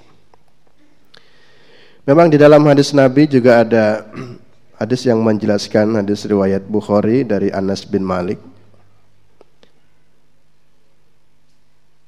[2.08, 4.08] Memang di dalam hadis Nabi juga ada
[4.80, 8.40] hadis yang menjelaskan hadis riwayat Bukhari dari Anas bin Malik.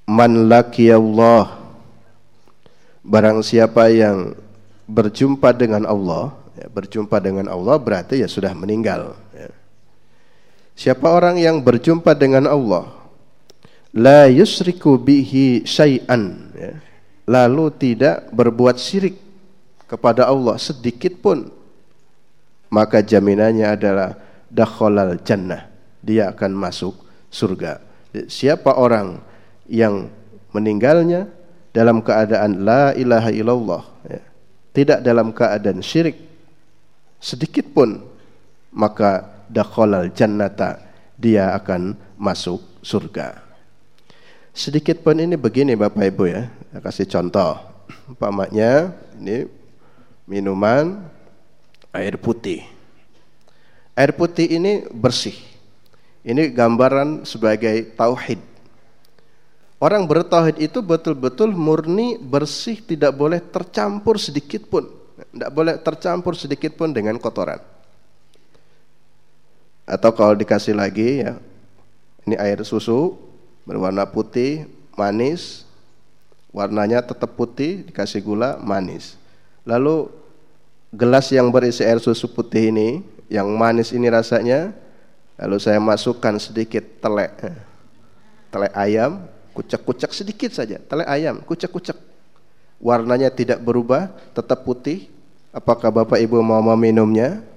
[0.08, 1.62] Man Allah
[3.06, 4.34] barang siapa yang
[4.90, 9.21] berjumpa dengan Allah, ya, berjumpa dengan Allah berarti ya sudah meninggal.
[10.72, 12.88] Siapa orang yang berjumpa dengan Allah,
[13.92, 16.72] la yusriku bihi syai'an, ya,
[17.28, 19.20] lalu tidak berbuat syirik
[19.86, 21.52] kepada Allah sedikit pun
[22.72, 24.16] maka jaminannya adalah
[24.48, 25.68] dakhalal jannah
[26.00, 26.96] dia akan masuk
[27.28, 27.84] surga.
[28.32, 29.20] Siapa orang
[29.68, 30.08] yang
[30.56, 31.28] meninggalnya
[31.72, 34.20] dalam keadaan la ilaha illallah ya,
[34.72, 36.16] tidak dalam keadaan syirik
[37.20, 38.00] sedikit pun
[38.72, 40.80] maka dakhalal jannata
[41.20, 43.36] dia akan masuk surga
[44.56, 47.60] sedikit pun ini begini Bapak Ibu ya saya kasih contoh
[48.08, 49.44] umpamanya ini
[50.26, 51.12] minuman
[51.92, 52.64] air putih.
[53.92, 55.36] Air putih ini bersih.
[56.24, 58.40] Ini gambaran sebagai tauhid.
[59.82, 64.86] Orang bertauhid itu betul-betul murni, bersih, tidak boleh tercampur sedikit pun.
[65.18, 67.58] Tidak boleh tercampur sedikit pun dengan kotoran.
[69.92, 71.36] Atau kalau dikasih lagi ya,
[72.24, 73.12] ini air susu
[73.68, 74.64] berwarna putih,
[74.96, 75.68] manis,
[76.48, 79.20] warnanya tetap putih, dikasih gula, manis.
[79.68, 80.08] Lalu
[80.96, 84.72] gelas yang berisi air susu putih ini, yang manis ini rasanya,
[85.36, 87.52] lalu saya masukkan sedikit telek,
[88.48, 92.00] telek ayam, kucek-kucek sedikit saja, telek ayam, kucek-kucek.
[92.80, 95.12] Warnanya tidak berubah, tetap putih.
[95.52, 97.51] Apakah Bapak Ibu mau meminumnya?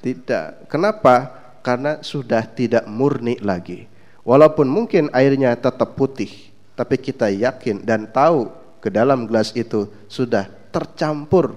[0.00, 0.70] Tidak.
[0.70, 1.44] Kenapa?
[1.64, 3.88] Karena sudah tidak murni lagi.
[4.26, 6.30] Walaupun mungkin airnya tetap putih,
[6.74, 8.50] tapi kita yakin dan tahu
[8.82, 11.56] ke dalam gelas itu sudah tercampur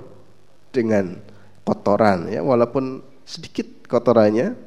[0.71, 1.17] dengan
[1.67, 4.57] kotoran ya walaupun sedikit kotorannya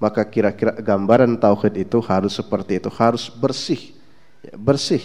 [0.00, 3.92] maka kira-kira gambaran tauhid itu harus seperti itu harus bersih
[4.40, 5.04] ya, bersih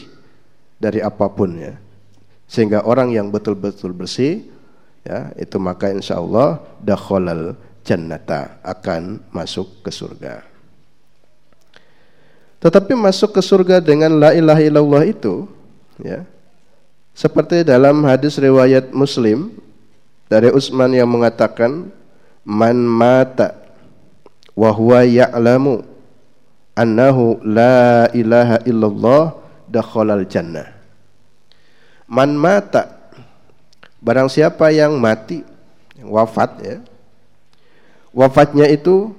[0.80, 1.76] dari apa pun ya
[2.48, 4.48] sehingga orang yang betul-betul bersih
[5.04, 7.60] ya itu maka insya Allah dakhalal
[7.92, 10.48] jannata akan masuk ke surga
[12.64, 15.44] tetapi masuk ke surga dengan la ilaha illallah itu
[16.00, 16.24] ya
[17.12, 19.52] seperti dalam hadis riwayat Muslim
[20.32, 21.92] dari Utsman yang mengatakan
[22.48, 23.60] man mata
[24.56, 25.84] wa huwa ya'lamu
[26.76, 29.24] annahu la ilaha illallah
[29.68, 30.72] dakhalal jannah.
[32.08, 33.12] Man mata
[34.00, 35.44] barang siapa yang mati
[36.00, 36.78] wafat ya.
[38.12, 39.16] Wafatnya itu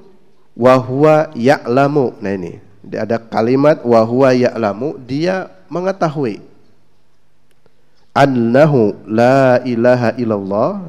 [0.52, 2.12] wa huwa ya'lamu.
[2.20, 2.60] Nah ini,
[2.92, 6.52] ada kalimat wa huwa ya'lamu, dia mengetahui
[8.12, 10.84] annahu la ilaha illallah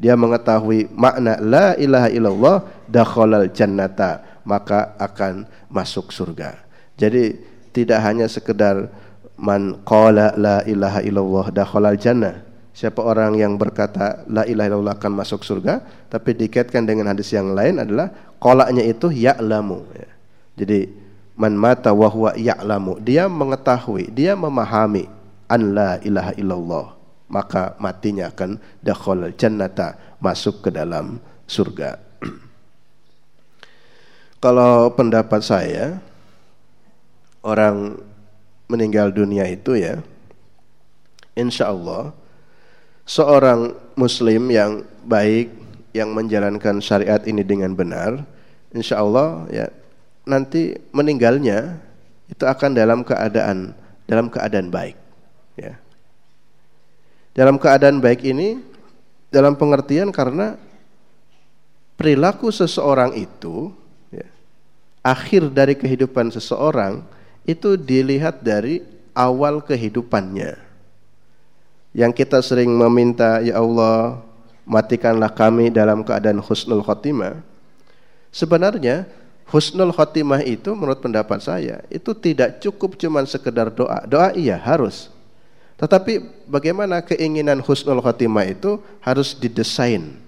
[0.00, 2.56] dia mengetahui makna la ilaha illallah
[2.88, 6.60] dakhalal jannata maka akan masuk surga.
[7.00, 7.40] Jadi
[7.72, 8.92] tidak hanya sekedar
[9.40, 12.43] man qala la ilaha illallah dakhalal jannah.
[12.74, 15.78] Siapa orang yang berkata la ilaha illallah akan masuk surga,
[16.10, 18.10] tapi dikaitkan dengan hadis yang lain adalah
[18.42, 19.86] kolaknya itu ya'lamu.
[19.94, 20.10] Ya.
[20.58, 20.90] Jadi
[21.38, 25.06] man mata wa huwa ya'lamu, dia mengetahui, dia memahami
[25.46, 26.86] an la ilaha illallah,
[27.30, 32.02] maka matinya akan dakhalal jannata, masuk ke dalam surga.
[34.42, 36.02] Kalau pendapat saya,
[37.38, 38.02] orang
[38.66, 40.02] meninggal dunia itu ya,
[41.38, 42.23] insya Allah
[43.04, 45.52] seorang Muslim yang baik,
[45.94, 48.24] yang menjalankan syariat ini dengan benar,
[48.74, 49.66] insya Allah ya
[50.24, 51.78] nanti meninggalnya
[52.26, 53.76] itu akan dalam keadaan
[54.08, 54.96] dalam keadaan baik,
[55.56, 55.76] ya.
[57.34, 58.60] Dalam keadaan baik ini
[59.28, 60.54] dalam pengertian karena
[61.98, 63.74] perilaku seseorang itu
[65.04, 67.04] akhir dari kehidupan seseorang
[67.44, 68.80] itu dilihat dari
[69.12, 70.56] awal kehidupannya.
[71.94, 74.18] Yang kita sering meminta, ya Allah,
[74.66, 77.38] matikanlah kami dalam keadaan husnul khotimah.
[78.34, 79.06] Sebenarnya
[79.46, 84.02] husnul khotimah itu menurut pendapat saya itu tidak cukup cuma sekedar doa.
[84.10, 85.06] Doa iya harus.
[85.78, 90.18] Tetapi bagaimana keinginan husnul khotimah itu harus didesain.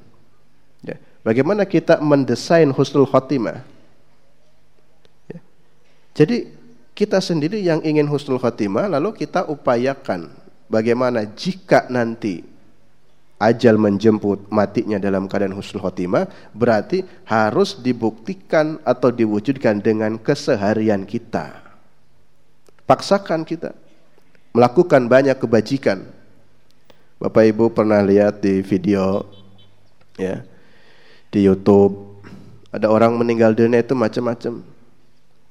[0.87, 1.03] Ya.
[1.27, 3.67] Bagaimana kita mendesain husnul khotimah?
[6.17, 6.49] Jadi
[6.97, 10.33] kita sendiri yang ingin husnul khotimah lalu kita upayakan
[10.67, 12.43] bagaimana jika nanti
[13.37, 21.61] ajal menjemput matinya dalam keadaan husnul khotimah berarti harus dibuktikan atau diwujudkan dengan keseharian kita.
[22.87, 23.75] Paksakan kita
[24.57, 26.07] melakukan banyak kebajikan.
[27.17, 29.25] Bapak Ibu pernah lihat di video
[30.21, 30.45] ya
[31.33, 32.21] di YouTube
[32.73, 34.61] ada orang meninggal dunia itu macam-macam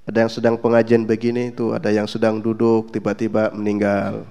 [0.06, 4.22] ada yang sedang pengajian begini itu, ada yang sedang duduk tiba-tiba meninggal.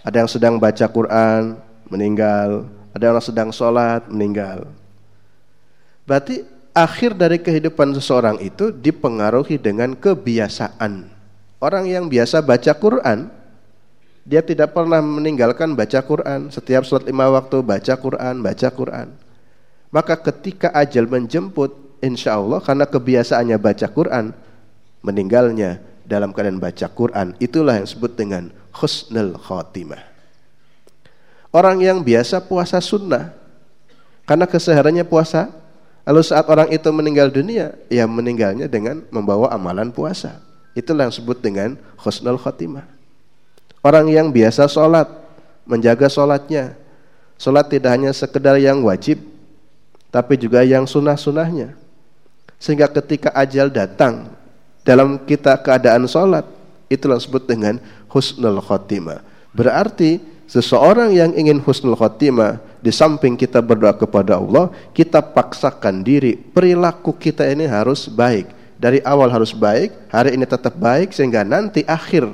[0.00, 1.60] Ada yang sedang baca Quran
[1.92, 2.64] meninggal,
[2.96, 4.64] ada yang sedang sholat meninggal.
[6.08, 11.06] Berarti akhir dari kehidupan seseorang itu dipengaruhi dengan kebiasaan.
[11.60, 13.28] Orang yang biasa baca Quran,
[14.24, 16.48] dia tidak pernah meninggalkan baca Quran.
[16.48, 19.08] Setiap sholat lima waktu baca Quran, baca Quran.
[19.92, 24.32] Maka ketika ajal menjemput, insya Allah karena kebiasaannya baca Quran,
[25.04, 30.02] meninggalnya dalam keadaan baca Quran itulah yang disebut dengan husnul khotimah
[31.50, 33.34] orang yang biasa puasa sunnah
[34.26, 35.50] karena kesehariannya puasa
[36.06, 40.42] lalu saat orang itu meninggal dunia ya meninggalnya dengan membawa amalan puasa.
[40.70, 42.86] Itulah yang disebut dengan husnul khotimah
[43.82, 45.10] orang yang biasa sholat
[45.66, 46.78] menjaga sholatnya.
[47.40, 49.16] Sholat tidak hanya sekedar yang wajib
[50.12, 51.72] tapi juga yang sunnah-sunnahnya.
[52.60, 54.28] Sehingga ketika ajal datang
[54.84, 56.44] dalam kita keadaan sholat
[56.90, 57.78] Itulah disebut dengan
[58.10, 59.22] husnul khotimah.
[59.54, 60.18] Berarti
[60.50, 67.14] seseorang yang ingin husnul khotimah di samping kita berdoa kepada Allah, kita paksakan diri perilaku
[67.14, 68.50] kita ini harus baik.
[68.80, 72.24] Dari awal harus baik, hari ini tetap baik sehingga nanti akhir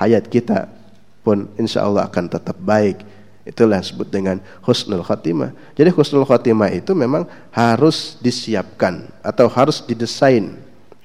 [0.00, 0.72] hayat kita
[1.20, 3.04] pun insya Allah akan tetap baik.
[3.44, 5.52] Itulah disebut dengan husnul khotimah.
[5.76, 10.56] Jadi husnul khotimah itu memang harus disiapkan atau harus didesain.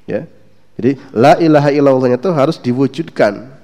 [0.08, 0.28] Ya.
[0.76, 3.55] Jadi la ilaha illallah itu harus diwujudkan.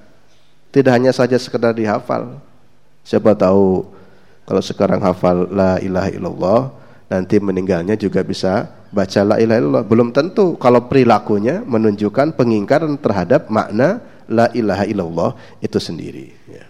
[0.72, 2.40] Tidak hanya saja sekedar dihafal.
[3.04, 3.84] Siapa tahu
[4.48, 6.60] kalau sekarang hafal la ilaha illallah,
[7.12, 9.84] nanti meninggalnya juga bisa baca la ilaha illallah.
[9.84, 16.32] Belum tentu kalau perilakunya menunjukkan pengingkaran terhadap makna la ilaha illallah itu sendiri.
[16.48, 16.64] Ya.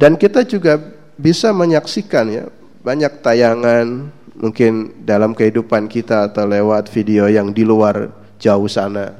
[0.00, 0.80] Dan kita juga
[1.14, 2.44] bisa menyaksikan ya
[2.82, 8.10] banyak tayangan mungkin dalam kehidupan kita atau lewat video yang di luar
[8.42, 9.14] jauh sana.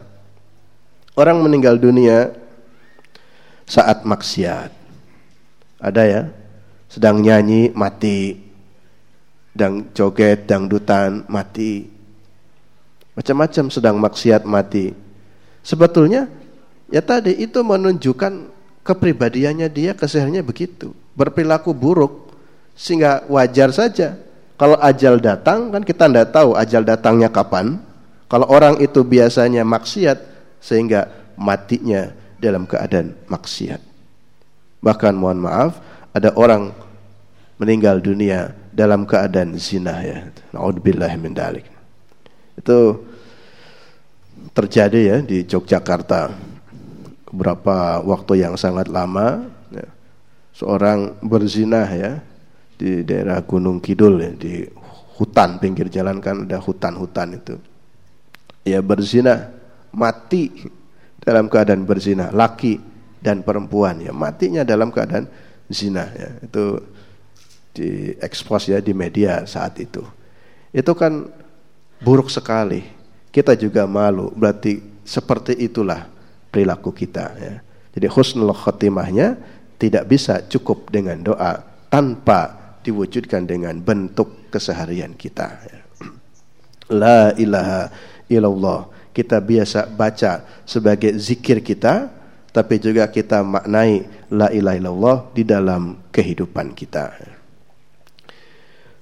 [1.14, 2.34] Orang meninggal dunia
[3.64, 4.70] saat maksiat.
[5.80, 6.22] Ada ya,
[6.88, 8.40] sedang nyanyi mati,
[9.54, 11.86] dan joget, dangdutan mati.
[13.14, 14.90] Macam-macam sedang maksiat mati.
[15.62, 16.26] Sebetulnya
[16.90, 18.50] ya tadi itu menunjukkan
[18.84, 22.34] kepribadiannya dia kesehariannya begitu, berperilaku buruk
[22.74, 24.18] sehingga wajar saja
[24.58, 27.78] kalau ajal datang kan kita tidak tahu ajal datangnya kapan
[28.26, 30.18] kalau orang itu biasanya maksiat
[30.58, 31.06] sehingga
[31.38, 32.10] matinya
[32.44, 33.80] dalam keadaan maksiat.
[34.84, 35.80] Bahkan mohon maaf,
[36.12, 36.76] ada orang
[37.56, 40.28] meninggal dunia dalam keadaan zina ya.
[40.52, 41.64] Naudzubillah min dalik.
[42.60, 43.00] Itu
[44.52, 46.30] terjadi ya di Yogyakarta
[47.32, 49.42] beberapa waktu yang sangat lama
[49.74, 49.88] ya.
[50.54, 52.22] seorang berzina ya
[52.78, 54.62] di daerah Gunung Kidul ya di
[55.18, 57.54] hutan pinggir jalan kan ada hutan-hutan itu
[58.62, 59.50] ya berzina
[59.90, 60.50] mati
[61.24, 62.78] dalam keadaan berzina laki
[63.24, 64.12] dan perempuan ya.
[64.12, 65.24] Matinya dalam keadaan
[65.72, 66.30] zina ya.
[66.44, 66.84] Itu
[67.74, 70.04] diekspos ya di media saat itu.
[70.70, 71.32] Itu kan
[72.04, 72.84] buruk sekali.
[73.32, 74.30] Kita juga malu.
[74.36, 76.06] Berarti seperti itulah
[76.52, 77.54] perilaku kita ya.
[77.96, 79.40] Jadi husnul khotimahnya
[79.80, 85.78] tidak bisa cukup dengan doa tanpa diwujudkan dengan bentuk keseharian kita ya.
[87.00, 87.90] la ilaha
[88.28, 88.93] ilallah.
[89.14, 92.10] Kita biasa baca sebagai zikir kita,
[92.50, 97.14] tapi juga kita maknai la ilaha illallah di dalam kehidupan kita.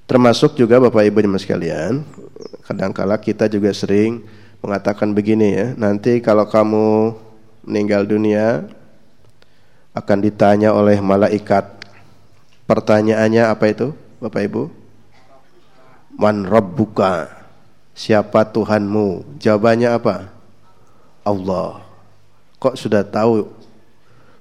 [0.04, 1.92] Termasuk juga Bapak Ibu dan sekalian,
[2.68, 4.20] kadangkala kita juga sering
[4.60, 7.16] mengatakan begini ya, nanti kalau kamu
[7.64, 8.68] meninggal dunia
[9.96, 11.64] akan ditanya oleh malaikat.
[12.68, 14.62] Pertanyaannya apa itu, Bapak Ibu?
[16.20, 17.41] Man rabbuka?
[18.02, 19.38] Siapa Tuhanmu?
[19.38, 20.26] Jawabannya apa?
[21.22, 21.86] Allah.
[22.58, 23.46] Kok sudah tahu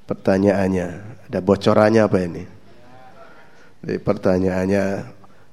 [0.09, 0.97] pertanyaannya?
[1.30, 2.43] Ada bocorannya apa ini?
[3.86, 4.84] Jadi pertanyaannya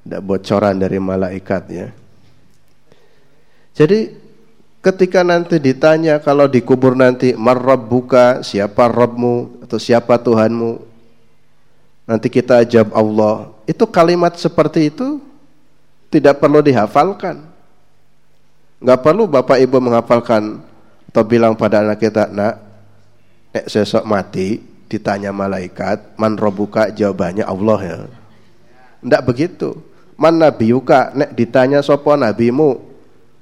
[0.09, 1.93] ada bocoran dari malaikat ya.
[3.77, 4.17] Jadi
[4.81, 7.37] ketika nanti ditanya kalau dikubur nanti
[7.93, 10.81] buka siapa Rabbmu atau siapa Tuhanmu
[12.09, 13.35] nanti kita jawab Allah
[13.69, 15.21] itu kalimat seperti itu
[16.09, 17.58] tidak perlu dihafalkan
[18.79, 20.63] Nggak perlu bapak ibu menghafalkan
[21.11, 22.63] atau bilang pada anak kita, nak,
[23.51, 27.99] nek sesok mati ditanya malaikat, man robuka jawabannya Allah ya.
[29.03, 29.69] Nggak begitu.
[30.15, 32.79] Man nabiuka, nek ditanya sopo nabimu,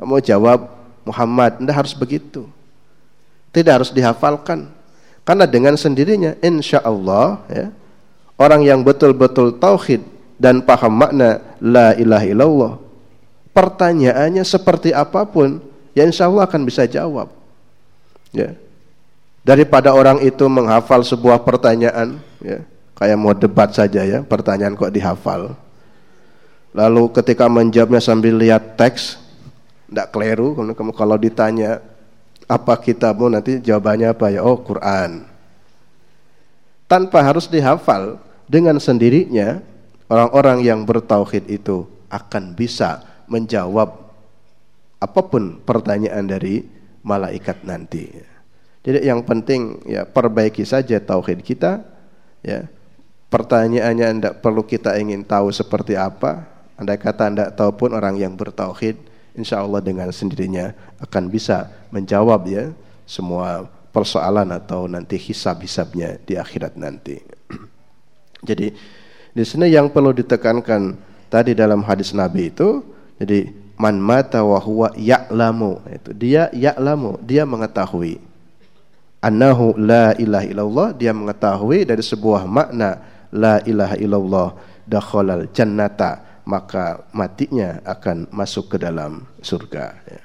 [0.01, 0.73] kamu jawab
[1.05, 1.61] Muhammad.
[1.61, 2.49] Nggak harus begitu.
[3.53, 4.69] Tidak harus dihafalkan.
[5.25, 7.67] Karena dengan sendirinya, insya Allah, ya,
[8.41, 10.01] orang yang betul-betul tauhid
[10.37, 12.73] dan paham makna la ilaha illallah
[13.57, 15.65] pertanyaannya seperti apa pun,
[15.97, 17.33] ya insya Allah akan bisa jawab.
[18.37, 18.53] Ya.
[19.41, 22.61] Daripada orang itu menghafal sebuah pertanyaan, ya,
[23.01, 25.57] kayak mau debat saja ya, pertanyaan kok dihafal.
[26.77, 29.17] Lalu ketika menjawabnya sambil lihat teks,
[29.89, 30.53] tidak keliru.
[30.53, 31.81] Kamu kalau ditanya
[32.45, 34.45] apa kitabmu nanti jawabannya apa ya?
[34.45, 35.25] Oh Quran.
[36.85, 39.65] Tanpa harus dihafal, dengan sendirinya
[40.13, 44.07] orang-orang yang bertauhid itu akan bisa menjawab
[44.97, 46.65] apa pun pertanyaan dari
[47.07, 48.11] malaikat nanti.
[48.87, 51.83] Jadi yang penting ya perbaiki saja tauhid kita
[52.43, 52.67] ya.
[53.27, 56.47] Pertanyaannya tidak perlu kita ingin tahu seperti apa.
[56.79, 58.95] Anda kata tidak tahu pun orang yang bertauhid
[59.35, 60.71] insya Allah dengan sendirinya
[61.03, 62.71] akan bisa menjawab ya
[63.03, 67.19] semua persoalan atau nanti hisab-hisabnya di akhirat nanti.
[68.49, 68.71] Jadi
[69.35, 70.97] di sini yang perlu ditekankan
[71.27, 72.81] tadi dalam hadis Nabi itu
[73.17, 73.49] jadi
[73.81, 75.81] man mata wa huwa ya'lamu.
[75.89, 78.21] Itu dia ya'lamu, dia mengetahui.
[79.25, 83.01] Annahu la ilaha illallah dia mengetahui dari sebuah makna
[83.33, 84.49] la ilaha illallah
[84.87, 89.85] dakhalal jannata maka matinya akan masuk ke dalam surga.
[90.07, 90.23] Ya.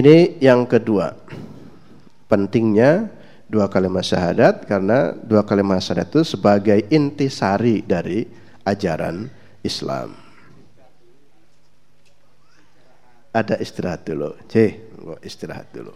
[0.00, 1.12] ini yang kedua.
[2.28, 3.08] Pentingnya
[3.48, 8.28] dua kalimat syahadat karena dua kalimat syahadat itu sebagai intisari dari
[8.64, 9.28] ajaran
[9.64, 10.27] Islam
[13.38, 14.34] ada istirahat dulu.
[14.50, 14.74] C,
[15.22, 15.94] istirahat dulu.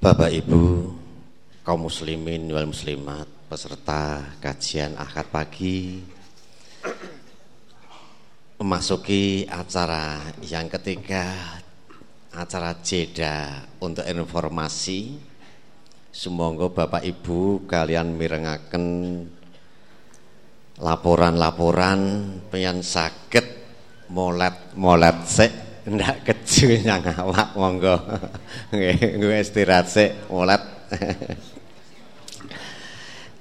[0.00, 0.96] Bapak Ibu,
[1.60, 6.00] kaum muslimin wal muslimat, peserta kajian akad pagi
[8.60, 11.32] memasuki acara yang ketiga,
[12.32, 15.16] acara jeda untuk informasi.
[16.12, 18.84] Semoga Bapak Ibu kalian mirengaken
[20.80, 22.00] laporan-laporan
[22.48, 23.46] pengen sakit
[24.10, 25.52] molet-molet sik.
[25.80, 27.96] Ndak keju yang awak monggo.
[29.20, 30.60] Gue istirahat sik molet.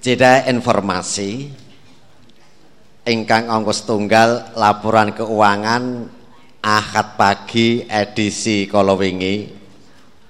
[0.04, 1.52] Jeda informasi
[3.04, 6.16] ingkang angka setunggal laporan keuangan
[6.60, 9.48] Ahad pagi edisi kala wingi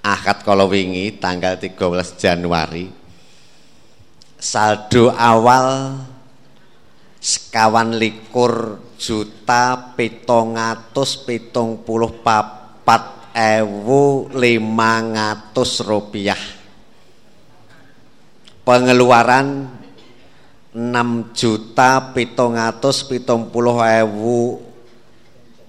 [0.02, 1.76] Ahad kala wingi tanggal 13
[2.16, 2.88] Januari.
[4.40, 6.00] Saldo awal
[7.20, 16.40] sekawan likur juta petong atus petong puluh papat ewu lima ngatus rupiah.
[18.64, 19.68] Pengeluaran
[20.72, 24.64] enam juta petong atus petong puluh ewu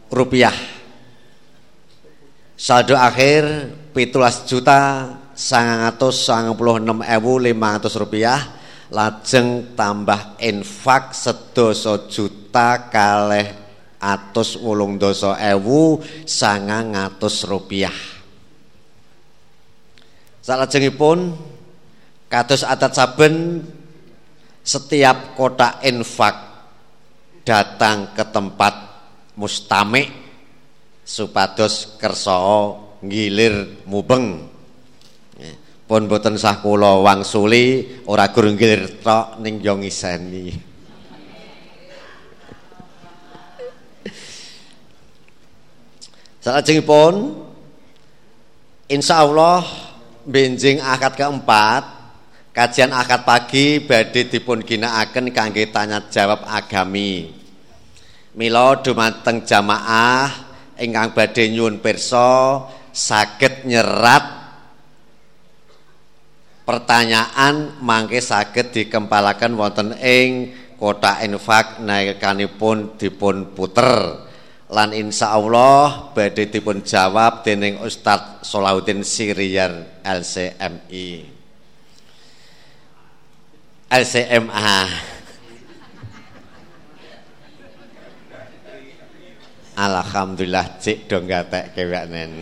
[0.08, 0.56] rupiah.
[2.56, 8.61] Saldo akhir pitulas juta sangang atus sangang puluh enam ewu lima ratus rupiah
[8.92, 13.48] lajeng tambah infak sedoso juta kalih
[14.04, 17.96] atus wolung doso ewu sangang atus rupiah.
[20.44, 21.32] Salajengipun
[22.28, 23.64] kados adat saben
[24.60, 26.36] setiap kotak infak
[27.48, 28.74] datang ke tempat
[29.40, 30.12] mustamik
[31.08, 34.51] supados kerso ngilir mubeng
[35.92, 40.56] pun boten sah kula wangsuli ora gur ngilir tok ning yo ngiseni.
[46.40, 47.44] Salajengipun
[48.88, 49.68] insyaallah
[50.24, 51.84] benjing akad keempat
[52.56, 57.36] kajian akad pagi badhe dipun ginakaken kangge tanya jawab agami.
[58.40, 60.32] Mila dumateng jamaah
[60.80, 62.64] ingkang badhe nyuwun pirsa
[62.96, 64.41] saged nyerat
[66.72, 74.24] pertanyaan mangke saged dikempalaken wonten ing kotak infak naikanipun dipun puter.
[74.72, 81.28] Lan insya Allah badhe dipun jawab dening Ustadz Solahuddin Siriyar LCMI
[83.92, 84.72] LCMA
[89.76, 92.40] Alhamdulillah cik dong gatek kewaknen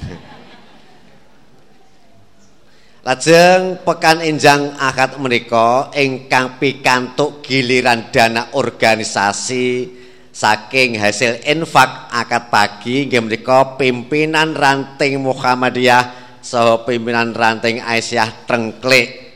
[2.99, 9.87] Lajeng pekan enjang akad menika ingkang pikantuk giliran dana organisasi
[10.35, 16.03] saking hasil infak akad pagi nggih menika pimpinan ranting Muhammadiyah
[16.43, 19.31] saha pimpinan ranting Aisyah Trengklik.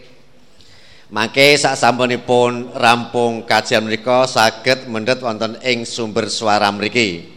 [1.15, 7.32] Mangke sak sampunipun rampung kajian menika saged mendhet wonten ing sumber suara mriki.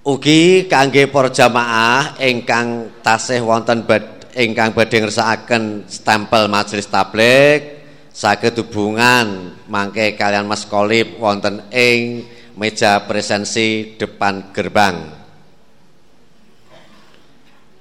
[0.00, 8.56] Ugi kangge para jamaah ingkang tasih wonten bad, ingkang badhe ngersakaken stempel majelis tablik saged
[8.56, 12.24] hubungan mangke kalian Mas Kolib wonten ing
[12.56, 15.04] meja presensi depan gerbang.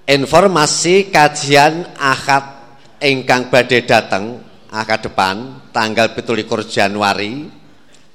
[0.04, 2.44] Informasi kajian akad
[3.00, 7.48] ingkang badhe dateng akad depan tanggal 17 Januari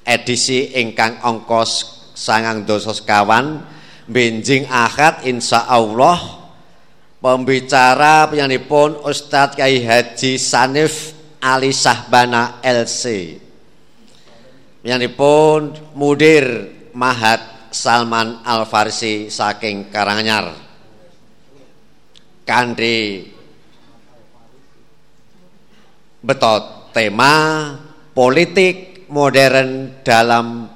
[0.05, 1.71] edisi ingkang ongkos
[2.13, 3.73] sangang dosa sekawan
[4.05, 6.45] benjing akad insya Allah
[7.17, 13.37] pembicara penyanipun Ustadz Kiai Haji Sanif Ali Sahbana LC
[14.85, 16.45] penyanipun Mudir
[16.93, 20.55] Mahat Salman Al Farsi saking Karanganyar.
[22.47, 23.25] Kandi
[26.21, 27.33] betot tema
[28.13, 30.69] politik modern dalam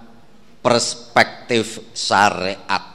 [0.60, 2.89] perspektif syariat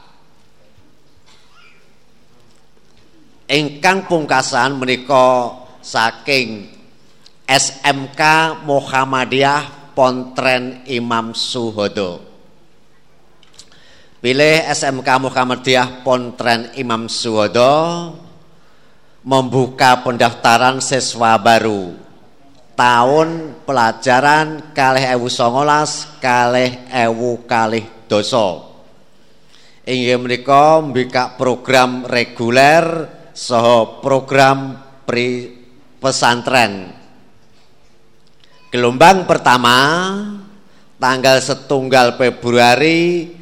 [3.48, 5.52] ingkang pungkasan menika
[5.84, 6.68] saking
[7.44, 8.20] SMK
[8.64, 12.24] Muhammadiyah Pontren Imam Suhodo.
[14.24, 17.72] Pilih SMK Muhammadiyah Pontren Imam Suwodo
[19.20, 21.92] membuka pendaftaran siswa baru.
[22.74, 23.28] Tahun
[23.62, 28.74] pelajaran kalih ewu songolas kalih ewu kalih doso
[29.84, 35.50] inggih menika mbikak program reguler soho program pri
[35.98, 36.94] pesantren
[38.70, 39.76] gelombang pertama
[41.02, 43.34] tanggal setunggal Februari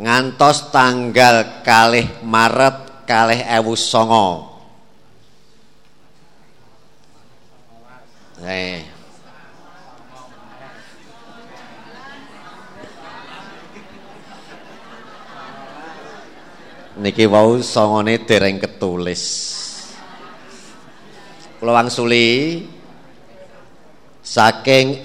[0.00, 4.56] ngantos tanggal kalih Maret kalih ewu songo
[8.48, 8.95] eh.
[16.96, 19.22] Niki wau songone dereng ketulis.
[21.60, 22.60] Kula wangsuli
[24.24, 25.04] saking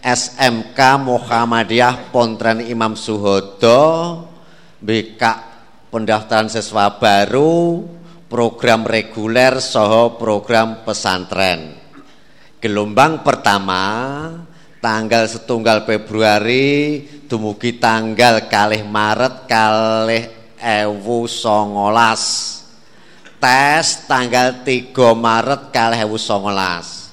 [0.00, 3.80] SMK Muhammadiyah Pontren Imam Suhodo
[4.80, 5.22] BK
[5.88, 7.84] pendaftaran siswa baru
[8.28, 11.76] program reguler soho program pesantren.
[12.60, 13.84] Gelombang pertama
[14.80, 22.22] tanggal setunggal Februari dumugi tanggal kalih Maret kalih ewu songolas.
[23.42, 27.10] Tes tanggal 3 Maret kalih ewu songolas.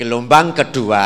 [0.00, 1.04] Gelombang kedua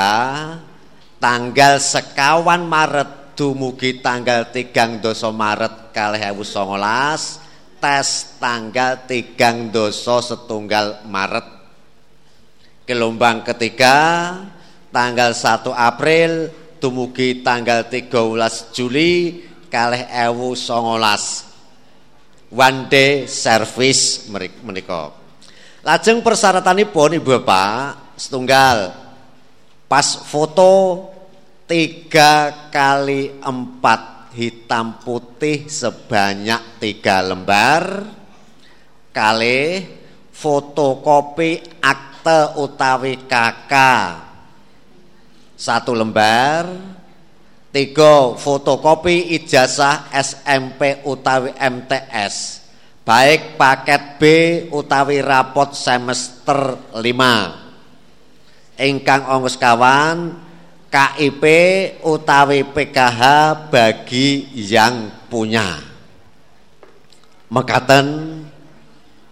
[1.19, 7.43] tanggal sekawan Maret dumugi tanggal tigang doso Maret kalih ewu songolas.
[7.83, 11.45] Tes tanggal tigang doso setunggal Maret.
[12.87, 13.99] Gelombang ketiga
[14.95, 21.47] tanggal 1 April dumugi tanggal 13 Juli kalih ewu songolas.
[22.51, 24.31] One day service
[24.63, 25.11] menika.
[25.87, 28.97] Lajeng persyaratanipun Ibu Bapak setunggal
[29.87, 31.07] pas foto
[31.67, 38.07] tiga kali empat hitam putih sebanyak tiga lembar
[39.15, 39.87] kali
[40.35, 44.27] fotokopi akte utawi kakak
[45.57, 46.96] satu lembar
[47.77, 52.65] tiga fotokopi ijazah SMP utawi MTS
[53.05, 54.23] baik paket B
[54.73, 60.47] utawi rapot semester 5 ingkang ongkos kawan
[60.89, 61.45] KIP
[62.09, 63.21] utawi PKH
[63.69, 65.77] bagi yang punya.
[67.53, 68.07] Mekaten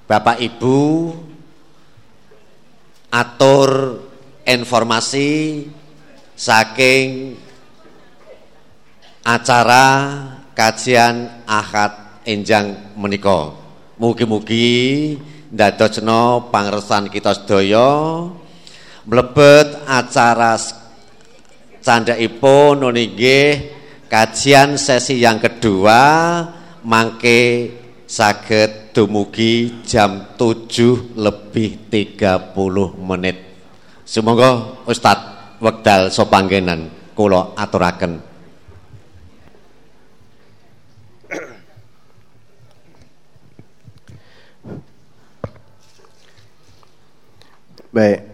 [0.05, 1.09] Bapak Ibu
[3.09, 3.71] atur
[4.45, 5.65] informasi
[6.37, 7.39] saking
[9.25, 9.85] acara
[10.53, 13.57] kajian akad enjang menika.
[13.97, 15.17] Mugi-mugi
[15.49, 18.29] ndadosna pangresan kita sedaya
[19.09, 20.61] mlebet acara
[21.81, 23.53] candhaipun nggih
[24.13, 26.03] kajian sesi yang kedua
[26.85, 27.73] mangke
[28.05, 32.53] saged dumugi jam 7 lebih 30
[33.01, 33.37] menit.
[34.05, 38.34] Semoga Ustadz wekdal sopanggenan kula aturaken.
[47.95, 48.27] Baik.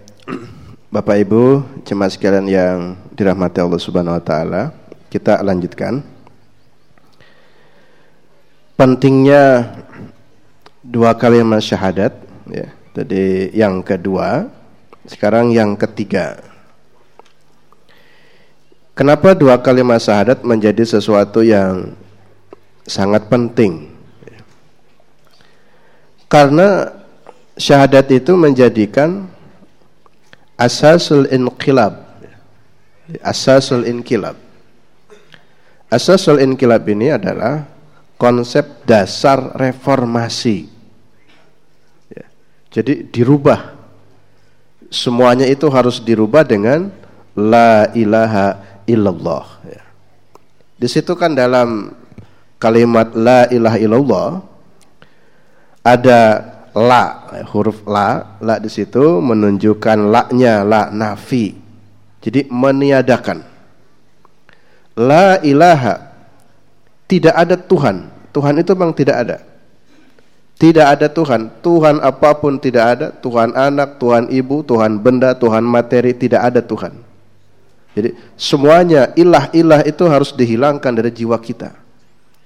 [0.88, 4.72] Bapak Ibu, jemaat sekalian yang dirahmati Allah Subhanahu wa taala,
[5.12, 6.00] kita lanjutkan.
[8.72, 9.68] Pentingnya
[10.80, 12.16] dua kalimat syahadat
[12.48, 12.72] ya.
[12.96, 14.48] Tadi yang kedua,
[15.04, 16.40] sekarang yang ketiga.
[18.96, 21.92] Kenapa dua kalimat syahadat menjadi sesuatu yang
[22.88, 23.92] sangat penting?
[26.32, 26.96] Karena
[27.60, 29.28] syahadat itu menjadikan
[30.60, 31.96] asasul inqilab.
[33.24, 34.36] Asasul inqilab.
[35.88, 37.64] Asasul inqilab ini adalah
[38.20, 40.68] konsep dasar reformasi.
[42.12, 42.28] Ya.
[42.68, 43.80] jadi dirubah.
[44.92, 46.92] Semuanya itu harus dirubah dengan
[47.32, 49.46] la ilaha illallah.
[49.64, 49.82] Ya.
[50.76, 51.94] di situ kan dalam
[52.60, 54.28] kalimat la ilaha illallah
[55.80, 56.20] ada
[56.74, 61.56] la huruf la la di situ menunjukkan la-nya la nafi.
[62.20, 63.42] Jadi meniadakan.
[65.00, 66.12] La ilaha
[67.08, 67.96] tidak ada Tuhan.
[68.30, 69.36] Tuhan itu memang tidak ada.
[70.60, 71.48] Tidak ada Tuhan.
[71.64, 73.06] Tuhan apa pun tidak ada.
[73.10, 76.92] Tuhan anak Tuhan ibu Tuhan benda Tuhan materi tidak ada Tuhan.
[77.96, 81.74] Jadi semuanya ilah-ilah itu harus dihilangkan dari jiwa kita.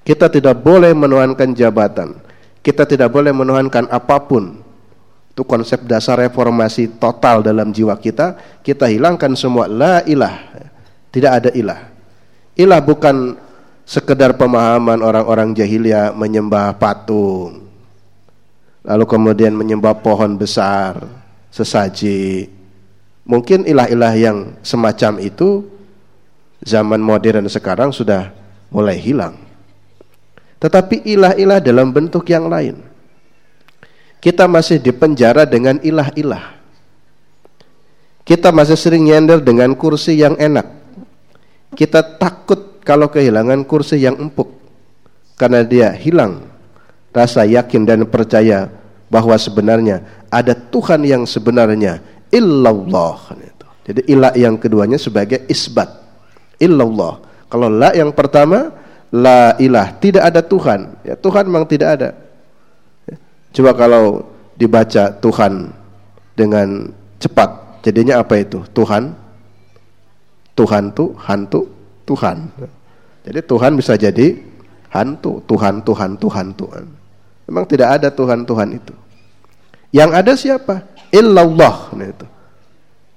[0.07, 2.24] Kita tidak boleh menuhankan jabatan
[2.65, 4.57] kita tidak boleh menuhankan apa pun.
[5.37, 8.41] Itu konsep dasar reformasi total dalam jiwa kita.
[8.65, 10.33] Kita hilangkan semua la ilah.
[11.13, 11.93] Tidak ada ilah.
[12.57, 13.37] Ilah bukan
[13.85, 17.69] sekedar pemahaman orang-orang jahiliyah menyembah patung.
[18.81, 21.05] Lalu kemudian menyembah pohon besar,
[21.53, 22.49] sesaji.
[23.29, 25.69] Mungkin ilah-ilah yang semacam itu
[26.65, 28.33] zaman modern sekarang sudah
[28.73, 29.44] mulai hilang.
[30.65, 32.81] Tetapi ilah-ilah dalam bentuk yang lain.
[34.17, 36.57] Kita masih dipenjara dengan ilah-ilah.
[38.25, 40.65] Kita masih sering nyender dengan kursi yang enak.
[41.77, 44.49] Kita takut kalau kehilangan kursi yang empuk.
[45.37, 46.49] Karena dia hilang
[47.13, 48.73] rasa yakin dan percaya
[49.13, 50.01] bahwa sebenarnya
[50.33, 52.01] ada Tuhan yang sebenarnya
[52.33, 53.37] illallah.
[53.85, 55.93] Jadi ilah yang keduanya sebagai isbat.
[56.57, 57.21] Illallah.
[57.53, 58.73] Kalau la yang pertama
[59.15, 60.99] la ilah, tidak ada Tuhan.
[61.07, 62.11] Ya, Tuhan memang tidak ada.
[63.07, 63.17] Ya.
[63.55, 64.27] Coba kalau
[64.59, 65.71] dibaca Tuhan
[66.35, 66.91] dengan
[67.23, 68.67] cepat, jadinya apa itu?
[68.75, 69.15] Tuhan,
[70.59, 71.71] Tuhan tuh hantu,
[72.03, 72.51] Tuhan.
[73.23, 74.35] Jadi Tuhan bisa jadi
[74.91, 76.85] hantu, Tuhan, Tuhan, Tuhan, Tuhan.
[77.47, 78.95] Memang tidak ada Tuhan-Tuhan itu.
[79.95, 80.75] Yang ada siapa?
[81.15, 81.95] Illallah.
[81.95, 82.27] Nah itu.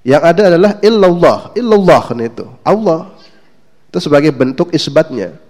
[0.06, 2.46] Yang ada adalah illallah, illallah nah itu.
[2.62, 3.00] Allah.
[3.88, 5.47] Itu sebagai bentuk isbatnya.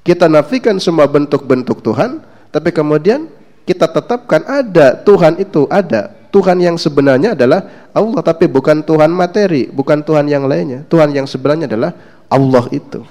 [0.00, 3.28] Kita nafikan semua bentuk-bentuk Tuhan, tapi kemudian
[3.68, 6.16] kita tetapkan ada Tuhan itu ada.
[6.30, 10.86] Tuhan yang sebenarnya adalah Allah tapi bukan Tuhan materi, bukan Tuhan yang lainnya.
[10.86, 11.90] Tuhan yang sebenarnya adalah
[12.30, 13.02] Allah itu.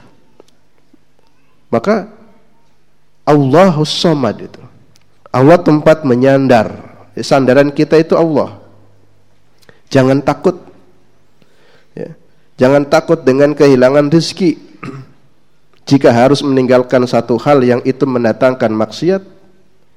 [1.69, 2.09] Maka
[3.27, 4.63] Allahus Somad itu.
[5.29, 6.73] Allah tempat menyandar.
[7.19, 8.57] Sandaran kita itu Allah.
[9.91, 10.57] Jangan takut.
[11.93, 12.15] Ya.
[12.57, 14.68] Jangan takut dengan kehilangan rezeki.
[15.89, 19.25] Jika harus meninggalkan satu hal yang itu mendatangkan maksiat,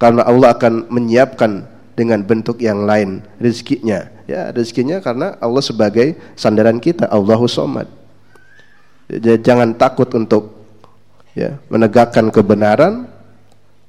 [0.00, 4.08] karena Allah akan menyiapkan dengan bentuk yang lain rezekinya.
[4.24, 7.92] Ya, rezekinya karena Allah sebagai sandaran kita, Allahu Somad.
[9.20, 10.64] Jangan takut untuk
[11.36, 13.04] ya, menegakkan kebenaran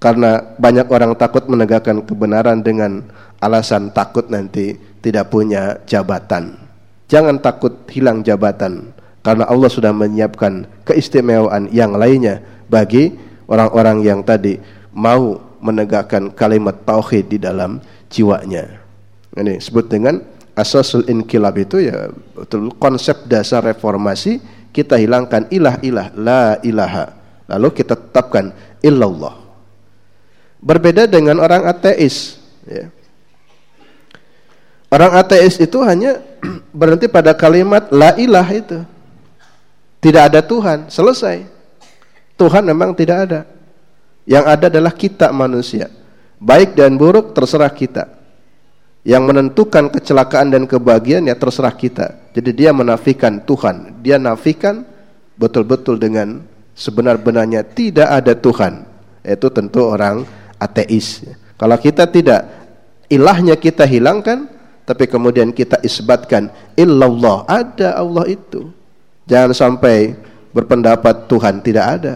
[0.03, 3.07] karena banyak orang takut menegakkan kebenaran dengan
[3.39, 6.59] alasan takut nanti tidak punya jabatan.
[7.07, 8.91] Jangan takut hilang jabatan
[9.23, 13.15] karena Allah sudah menyiapkan keistimewaan yang lainnya bagi
[13.47, 14.59] orang-orang yang tadi
[14.91, 17.79] mau menegakkan kalimat tauhid di dalam
[18.11, 18.83] jiwanya.
[19.33, 20.21] Ini sebut dengan
[20.53, 24.37] asasul inkilab itu ya betul konsep dasar reformasi
[24.69, 27.17] kita hilangkan ilah-ilah la ilaha
[27.49, 28.53] lalu kita tetapkan
[28.85, 29.43] illallah
[30.63, 32.39] Berbeda dengan orang ateis.
[32.63, 32.87] Ya.
[34.87, 36.23] Orang ateis itu hanya
[36.71, 38.79] berhenti pada kalimat la ilah itu.
[40.03, 41.47] Tidak ada Tuhan, selesai.
[42.35, 43.41] Tuhan memang tidak ada.
[44.27, 45.87] Yang ada adalah kita manusia.
[46.43, 48.11] Baik dan buruk terserah kita.
[49.07, 52.35] Yang menentukan kecelakaan dan kebahagiaan ya terserah kita.
[52.35, 54.03] Jadi dia menafikan Tuhan.
[54.03, 54.83] Dia nafikan
[55.39, 56.43] betul-betul dengan
[56.75, 58.83] sebenar-benarnya tidak ada Tuhan.
[59.23, 60.27] Itu tentu orang
[60.59, 61.23] ateis.
[61.55, 62.43] Kalau kita tidak
[63.07, 64.51] ilahnya kita hilangkan,
[64.83, 68.82] tapi kemudian kita isbatkan illallah, ada Allah itu.
[69.27, 70.15] Jangan sampai
[70.51, 72.15] berpendapat Tuhan tidak ada.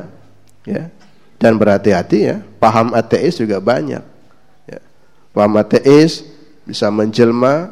[0.68, 0.92] Ya.
[1.38, 4.02] Dan berhati-hati ya, paham ateis juga banyak.
[4.66, 4.80] Ya.
[5.32, 6.26] Paham ateis
[6.66, 7.72] bisa menjelma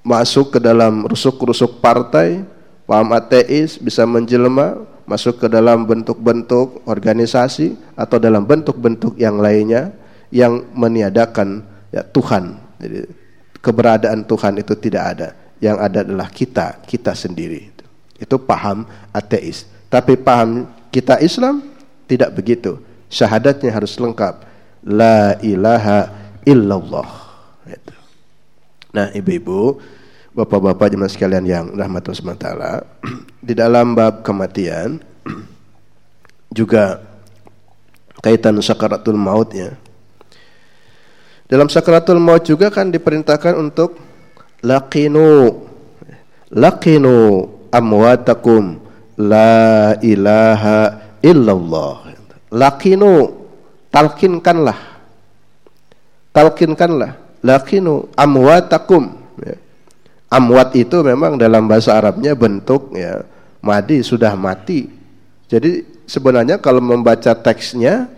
[0.00, 2.40] masuk ke dalam rusuk-rusuk partai,
[2.88, 9.94] paham ateis bisa menjelma masuk ke dalam bentuk-bentuk organisasi atau dalam bentuk-bentuk yang lainnya
[10.32, 11.62] yang meniadakan
[11.92, 12.58] ya, Tuhan.
[12.80, 13.06] Jadi
[13.60, 15.28] keberadaan Tuhan itu tidak ada.
[15.60, 17.75] Yang ada adalah kita, kita sendiri.
[18.16, 19.68] Itu paham ateis.
[19.92, 21.62] Tapi paham kita Islam
[22.08, 22.80] tidak begitu.
[23.12, 24.42] Syahadatnya harus lengkap.
[24.86, 26.10] La ilaha
[26.46, 27.10] illallah.
[27.66, 27.96] Itu.
[28.94, 29.82] Nah, ibu-ibu,
[30.36, 32.84] bapak-bapak jemaah sekalian yang rahmat Allah
[33.46, 35.00] di dalam bab kematian
[36.58, 37.02] juga
[38.20, 39.74] kaitan sakaratul maut ya.
[41.46, 44.02] Dalam sakaratul maut juga kan diperintahkan untuk
[44.66, 45.62] laqinu
[46.50, 48.78] laqinu amwatakum
[49.18, 52.14] la ilaha illallah.
[52.50, 53.32] Laqinu
[53.90, 54.78] talkinkanlah.
[56.30, 59.56] Talkinkanlah laqinu amwatakum ya.
[60.26, 63.22] Amwat itu memang dalam bahasa Arabnya bentuk ya
[63.62, 64.90] madi sudah mati.
[65.46, 68.10] Jadi sebenarnya kalau membaca teksnya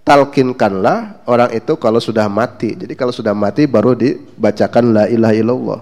[0.00, 2.72] talkinkanlah orang itu kalau sudah mati.
[2.72, 5.80] Jadi kalau sudah mati baru dibacakan la ilaha illallah.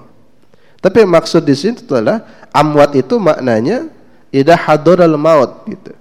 [0.79, 2.23] Tapi maksud di sini adalah
[2.55, 3.91] amwat itu maknanya
[4.31, 5.93] idza hadaral maut gitu.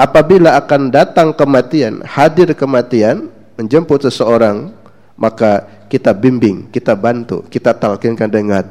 [0.00, 3.28] Apabila akan datang kematian, hadir kematian
[3.60, 4.72] menjemput seseorang,
[5.20, 8.64] maka kita bimbing, kita bantu, kita talkinkan dengan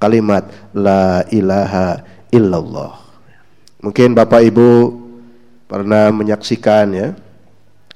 [0.00, 2.00] kalimat la ilaha
[2.32, 2.96] illallah.
[3.84, 4.96] Mungkin Bapak Ibu
[5.68, 7.08] pernah menyaksikan ya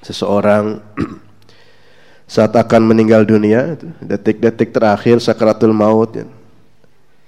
[0.04, 0.84] seseorang
[2.34, 6.28] saat akan meninggal dunia detik-detik terakhir sakaratul maut ya,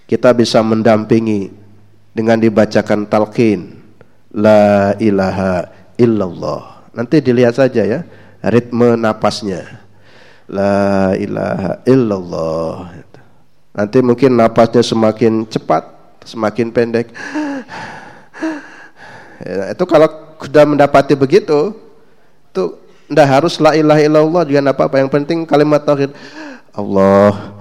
[0.06, 1.50] kita bisa mendampingi
[2.14, 3.82] dengan dibacakan talqin
[4.30, 5.66] la ilaha
[5.98, 6.88] illallah.
[6.94, 8.00] Nanti dilihat saja ya
[8.40, 9.82] ritme napasnya.
[10.46, 13.02] La ilaha illallah.
[13.74, 15.82] Nanti mungkin napasnya semakin cepat
[16.22, 17.10] semakin pendek.
[19.42, 20.08] Ya, itu kalau
[20.40, 21.76] sudah mendapati begitu
[22.50, 22.64] itu
[23.10, 25.02] tidak harus la ilaha illallah juga apa-apa.
[25.02, 26.14] Yang penting kalimat tauhid.
[26.72, 27.56] Allah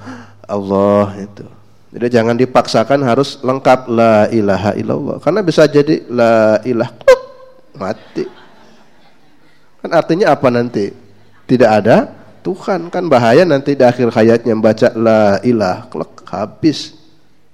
[0.46, 1.55] Allah itu
[1.96, 5.16] jadi jangan dipaksakan harus lengkap la ilaha illallah.
[5.24, 6.92] Karena bisa jadi la ilah
[7.80, 8.28] mati.
[9.80, 10.92] Kan artinya apa nanti?
[11.48, 12.12] Tidak ada
[12.44, 12.92] Tuhan.
[12.92, 17.00] Kan bahaya nanti di akhir hayatnya membaca la ilah klek habis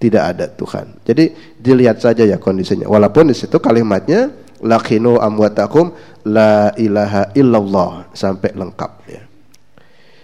[0.01, 0.97] tidak ada Tuhan.
[1.05, 2.89] Jadi dilihat saja ya kondisinya.
[2.89, 5.93] Walaupun di situ kalimatnya lakinu amwatakum
[6.25, 9.21] la ilaha illallah sampai lengkap ya.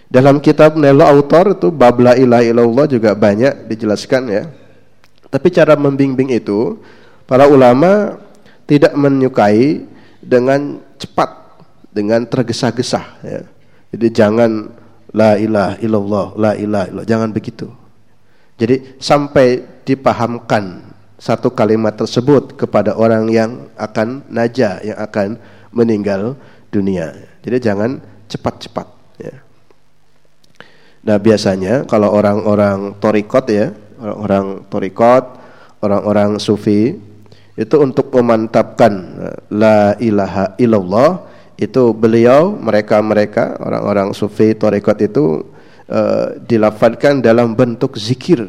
[0.08, 4.44] Dalam kitab Nelo Autor itu bab la ilaha illallah juga banyak dijelaskan ya.
[5.28, 6.80] Tapi cara membimbing itu
[7.28, 8.16] para ulama
[8.64, 9.84] tidak menyukai
[10.24, 11.28] dengan cepat,
[11.92, 13.44] dengan tergesa-gesa ya.
[13.92, 14.72] Jadi jangan
[15.12, 17.68] la ilaha illallah, la ilaha illallah, jangan begitu.
[18.56, 20.88] Jadi sampai dipahamkan
[21.20, 25.36] satu kalimat tersebut kepada orang yang akan naja, yang akan
[25.68, 26.32] meninggal
[26.72, 27.12] dunia.
[27.44, 28.86] Jadi jangan cepat-cepat
[29.20, 29.47] ya.
[31.06, 35.24] Nah biasanya kalau orang-orang torikot ya, orang-orang torikot,
[35.82, 36.98] orang-orang sufi
[37.58, 41.26] itu untuk memantapkan eh, la ilaha illallah
[41.58, 45.42] itu beliau mereka-mereka orang-orang sufi torikot itu
[45.90, 48.46] uh, dilafadkan dalam bentuk zikir.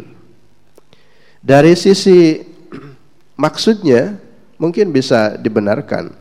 [1.42, 2.38] Dari sisi
[3.44, 4.14] maksudnya
[4.62, 6.14] mungkin bisa dibenarkan.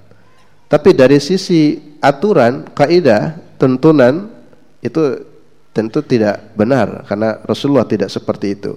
[0.65, 4.33] Tapi dari sisi aturan, kaidah, tuntunan
[4.81, 5.29] itu
[5.73, 8.77] tentu tidak benar karena Rasulullah tidak seperti itu.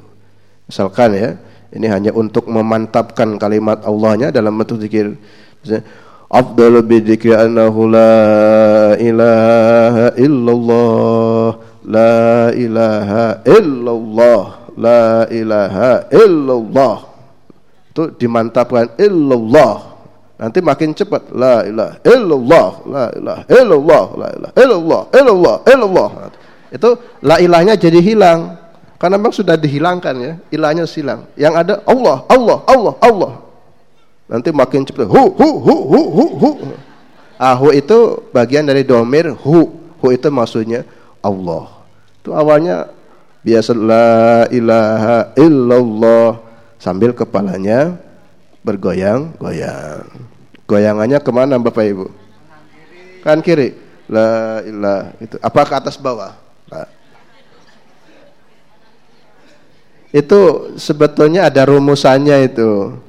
[0.65, 1.29] Misalkan ya,
[1.71, 5.15] ini hanya untuk memantapkan kalimat Allahnya dalam bentuk zikir.
[5.63, 5.83] Misalnya,
[6.31, 14.43] Afdalu bidzikri annahu la ilaha illallah la ilaha illallah
[14.79, 16.97] la ilaha illallah
[17.91, 19.91] itu dimantapkan illallah
[20.39, 26.09] nanti makin cepat la ilaha illallah la ilaha illallah la ilaha illallah illallah illallah
[26.71, 28.57] itu la ilahnya jadi hilang.
[28.95, 33.33] Karena memang sudah dihilangkan ya ilahnya hilang yang ada Allah Allah Allah Allah.
[34.29, 36.49] Nanti makin cepat hu hu hu hu hu hu.
[37.35, 39.73] Ah hu itu bagian dari domir hu.
[39.99, 40.87] Hu itu maksudnya
[41.19, 41.67] Allah.
[42.21, 42.93] Itu awalnya
[43.41, 46.37] biasa la ilaha illallah
[46.77, 47.97] sambil kepalanya
[48.61, 50.05] bergoyang-goyang
[50.69, 52.05] goyangannya ke mana bapak ibu?
[53.25, 53.73] Kan kiri.
[54.05, 56.50] La ilaha itu apa ke atas bawah
[60.11, 60.39] itu
[60.75, 62.99] sebetulnya ada rumusannya itu.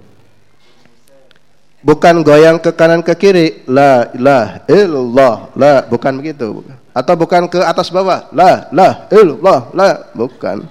[1.83, 6.63] Bukan goyang ke kanan ke kiri, la ilah illallah, la bukan begitu.
[6.95, 10.63] Atau bukan ke atas bawah, la la illallah, la bukan.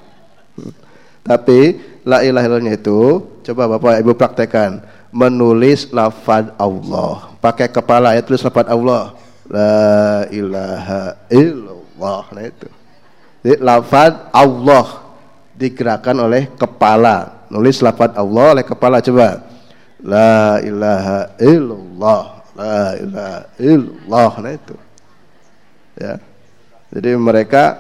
[1.28, 4.80] Tapi la ilah illallah itu coba Bapak Ibu praktekkan
[5.12, 7.36] menulis lafaz Allah.
[7.44, 9.12] Pakai kepala ya tulis lafaz Allah.
[9.52, 12.24] La ilaha illallah.
[12.32, 12.68] Nah itu.
[13.44, 13.60] Jadi
[14.32, 15.01] Allah
[15.62, 17.46] digerakkan oleh kepala.
[17.54, 19.46] Nulis lafaz Allah oleh kepala coba.
[20.02, 22.24] La ilaha illallah.
[22.58, 24.32] La ilaha illallah.
[24.42, 24.76] Nah itu.
[26.02, 26.18] Ya.
[26.90, 27.78] Jadi mereka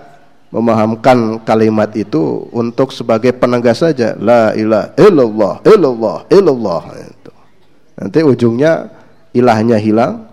[0.54, 4.14] memahamkan kalimat itu untuk sebagai penegas saja.
[4.22, 6.82] La ilaha illallah, illallah, illallah.
[6.86, 7.34] Nah, itu.
[7.98, 8.92] Nanti ujungnya
[9.34, 10.30] ilahnya hilang,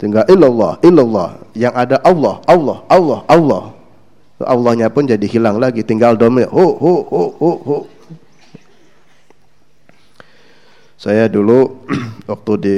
[0.00, 1.38] tinggal illallah, illallah.
[1.54, 3.77] Yang ada Allah, Allah, Allah, Allah.
[4.46, 5.82] Allahnya pun jadi hilang lagi.
[5.82, 6.46] Tinggal domir.
[6.46, 7.78] Hu hu hu hu hu.
[10.98, 11.86] Saya dulu
[12.30, 12.76] waktu di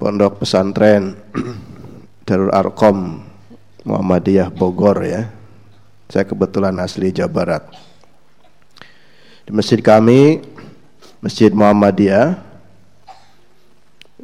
[0.00, 1.16] pondok pesantren
[2.28, 3.24] Darul Arkom
[3.84, 5.28] Muhammadiyah Bogor ya.
[6.08, 7.62] Saya kebetulan asli Jawa Barat.
[9.44, 10.40] Di masjid kami
[11.20, 12.50] Masjid Muhammadiyah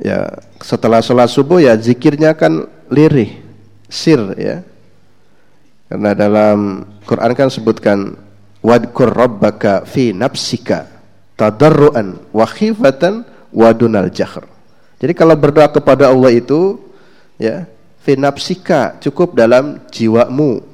[0.00, 3.40] ya setelah sholat subuh ya zikirnya kan lirih
[3.88, 4.60] sir ya
[5.86, 8.18] karena dalam Quran kan sebutkan
[8.58, 10.90] wadkur rabbaka fi nafsika
[11.38, 13.22] tadarruan wa khifatan
[13.54, 14.42] wa dunal jahr.
[14.98, 16.80] Jadi kalau berdoa kepada Allah itu
[17.38, 17.68] ya
[18.02, 20.64] fi nafsika cukup dalam jiwamu.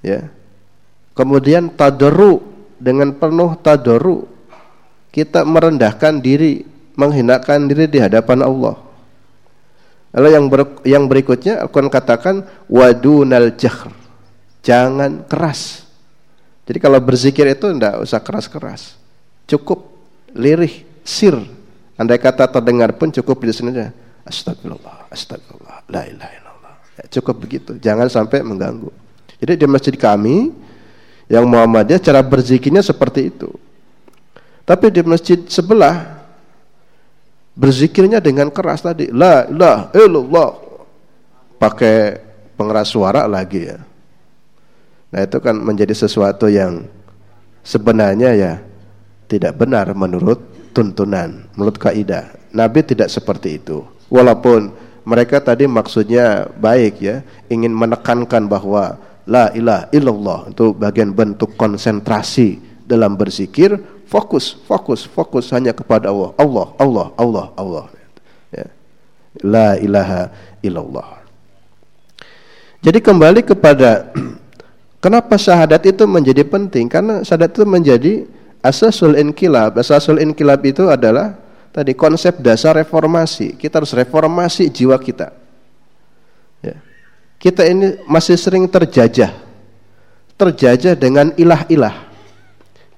[0.00, 0.32] Ya.
[1.12, 2.40] Kemudian tadarru
[2.80, 4.24] dengan penuh tadarru
[5.12, 6.64] kita merendahkan diri,
[6.96, 8.80] menghinakan diri di hadapan Allah.
[10.12, 13.88] Lalu yang ber, yang berikutnya Al-Quran katakan wadunal jahr.
[14.60, 15.88] Jangan keras.
[16.68, 18.94] Jadi kalau berzikir itu tidak usah keras-keras.
[19.48, 19.90] Cukup
[20.36, 21.34] lirih, sir.
[21.98, 23.90] Andai kata terdengar pun cukup di sini aja.
[24.22, 26.74] Astagfirullah, astagfirullah, la ilaha illallah.
[26.94, 27.74] Ya, cukup begitu.
[27.82, 28.92] Jangan sampai mengganggu.
[29.42, 30.54] Jadi di masjid kami
[31.26, 33.50] yang Muhammadiyah cara berzikirnya seperti itu.
[34.62, 36.21] Tapi di masjid sebelah
[37.56, 39.08] berzikirnya dengan keras tadi.
[39.12, 40.50] La ilaha illallah.
[41.58, 42.18] Pakai
[42.58, 43.78] pengeras suara lagi ya.
[45.12, 46.88] Nah itu kan menjadi sesuatu yang
[47.62, 48.52] sebenarnya ya
[49.30, 50.42] tidak benar menurut
[50.74, 52.34] tuntunan menurut kaidah.
[52.50, 53.84] Nabi tidak seperti itu.
[54.10, 54.74] Walaupun
[55.06, 58.98] mereka tadi maksudnya baik ya ingin menekankan bahwa
[59.28, 63.78] la ilaha illallah itu bagian bentuk konsentrasi dalam berzikir
[64.12, 66.36] Fokus, fokus, fokus hanya kepada Allah.
[66.36, 67.84] Allah, Allah, Allah, Allah.
[68.52, 68.68] Ya.
[69.40, 70.28] La ilaha
[70.60, 71.24] illallah.
[72.84, 74.12] Jadi kembali kepada
[75.04, 76.92] kenapa syahadat itu menjadi penting?
[76.92, 78.12] Karena syahadat itu menjadi
[78.60, 79.80] asasul inkilab.
[79.80, 81.32] Asasul inkilab itu adalah
[81.72, 83.56] tadi konsep dasar reformasi.
[83.56, 85.32] Kita harus reformasi jiwa kita.
[86.60, 86.76] Ya.
[87.40, 89.32] Kita ini masih sering terjajah.
[90.36, 92.11] Terjajah dengan ilah-ilah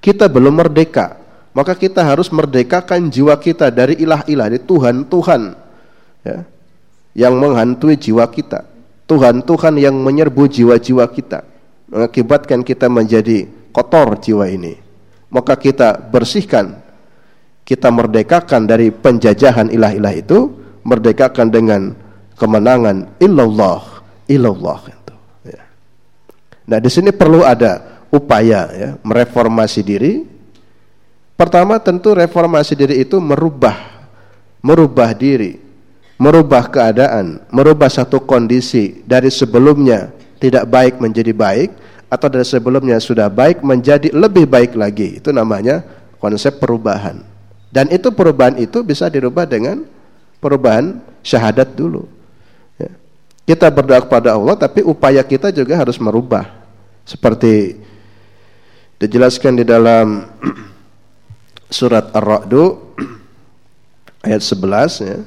[0.05, 1.17] kita belum merdeka.
[1.57, 5.41] Maka kita harus merdekakan jiwa kita dari ilah-ilah, dari Tuhan-Tuhan
[6.21, 6.37] ya,
[7.17, 8.69] yang menghantui jiwa kita.
[9.09, 11.41] Tuhan-Tuhan yang menyerbu jiwa-jiwa kita.
[11.89, 14.77] Mengakibatkan kita menjadi kotor jiwa ini.
[15.31, 16.75] Maka kita bersihkan,
[17.63, 20.51] kita merdekakan dari penjajahan ilah-ilah itu,
[20.83, 21.81] merdekakan dengan
[22.35, 25.15] kemenangan illallah, illallah itu.
[25.55, 25.63] Ya.
[26.67, 30.13] Nah di sini perlu ada upaya ya, mereformasi diri.
[31.35, 33.95] Pertama tentu reformasi diri itu merubah
[34.65, 35.61] merubah diri,
[36.17, 40.09] merubah keadaan, merubah satu kondisi dari sebelumnya
[40.41, 41.69] tidak baik menjadi baik
[42.09, 45.21] atau dari sebelumnya sudah baik menjadi lebih baik lagi.
[45.21, 45.85] Itu namanya
[46.17, 47.21] konsep perubahan.
[47.69, 49.85] Dan itu perubahan itu bisa dirubah dengan
[50.41, 52.09] perubahan syahadat dulu.
[52.81, 52.89] Ya.
[53.45, 56.49] Kita berdoa kepada Allah tapi upaya kita juga harus merubah.
[57.05, 57.77] Seperti
[58.99, 60.23] dijelaskan di dalam
[61.77, 62.95] surat Ar-Ra'du
[64.27, 65.17] ayat 11 ya.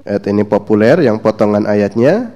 [0.00, 2.32] Ayat ini populer yang potongan ayatnya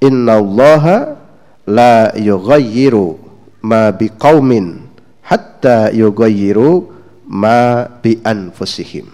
[0.00, 1.20] Innallaha
[1.68, 3.20] la yughayyiru
[3.60, 4.88] ma biqaumin
[5.20, 6.88] hatta yughayyiru
[7.28, 9.12] ma bi anfusihim.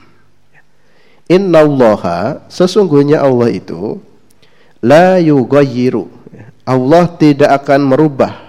[1.26, 3.98] Innallaha sesungguhnya Allah itu
[4.78, 6.06] la yughayyiru.
[6.62, 8.45] Allah tidak akan merubah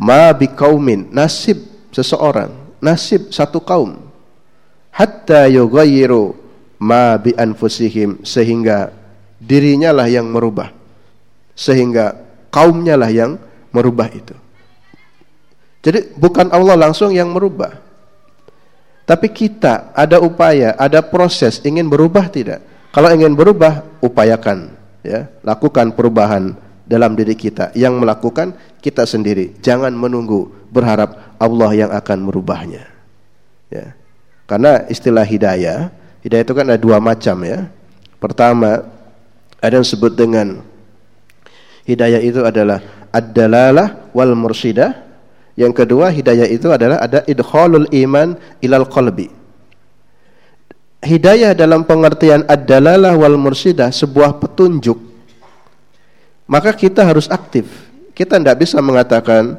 [0.00, 1.60] ma biqaumin nasib
[1.92, 4.08] seseorang nasib satu kaum.
[4.90, 6.34] Hatta yughayyiru
[6.82, 8.90] ma bi anfusihim sehingga
[9.38, 10.72] dirinya lah yang merubah.
[11.54, 12.16] Sehingga
[12.48, 13.36] kaumnya lah yang
[13.70, 14.34] merubah itu.
[15.80, 17.76] Jadi bukan Allah langsung yang merubah.
[19.04, 22.60] Tapi kita ada upaya ada proses ingin berubah tidak?
[22.90, 24.74] Kalau ingin berubah upayakan
[25.04, 25.30] ya.
[25.46, 26.56] Lakukan perubahan
[26.90, 27.70] dalam diri kita.
[27.78, 29.54] Yang melakukan kita sendiri.
[29.62, 32.90] Jangan menunggu berharap Allah yang akan merubahnya.
[33.70, 33.94] Ya.
[34.50, 35.94] Karena istilah hidayah
[36.26, 37.70] hidayah itu kan ada dua macam ya.
[38.18, 38.82] Pertama
[39.62, 40.58] ada yang disebut dengan
[41.86, 42.82] hidayah itu adalah
[43.14, 45.06] ad-dalalah wal mursidah
[45.58, 48.34] yang kedua hidayah itu adalah ada idkhalul iman
[48.64, 49.28] ilal qalbi.
[51.00, 55.09] Hidayah dalam pengertian ad-dalalah wal mursidah sebuah petunjuk
[56.50, 57.70] maka kita harus aktif.
[58.10, 59.54] Kita tidak bisa mengatakan,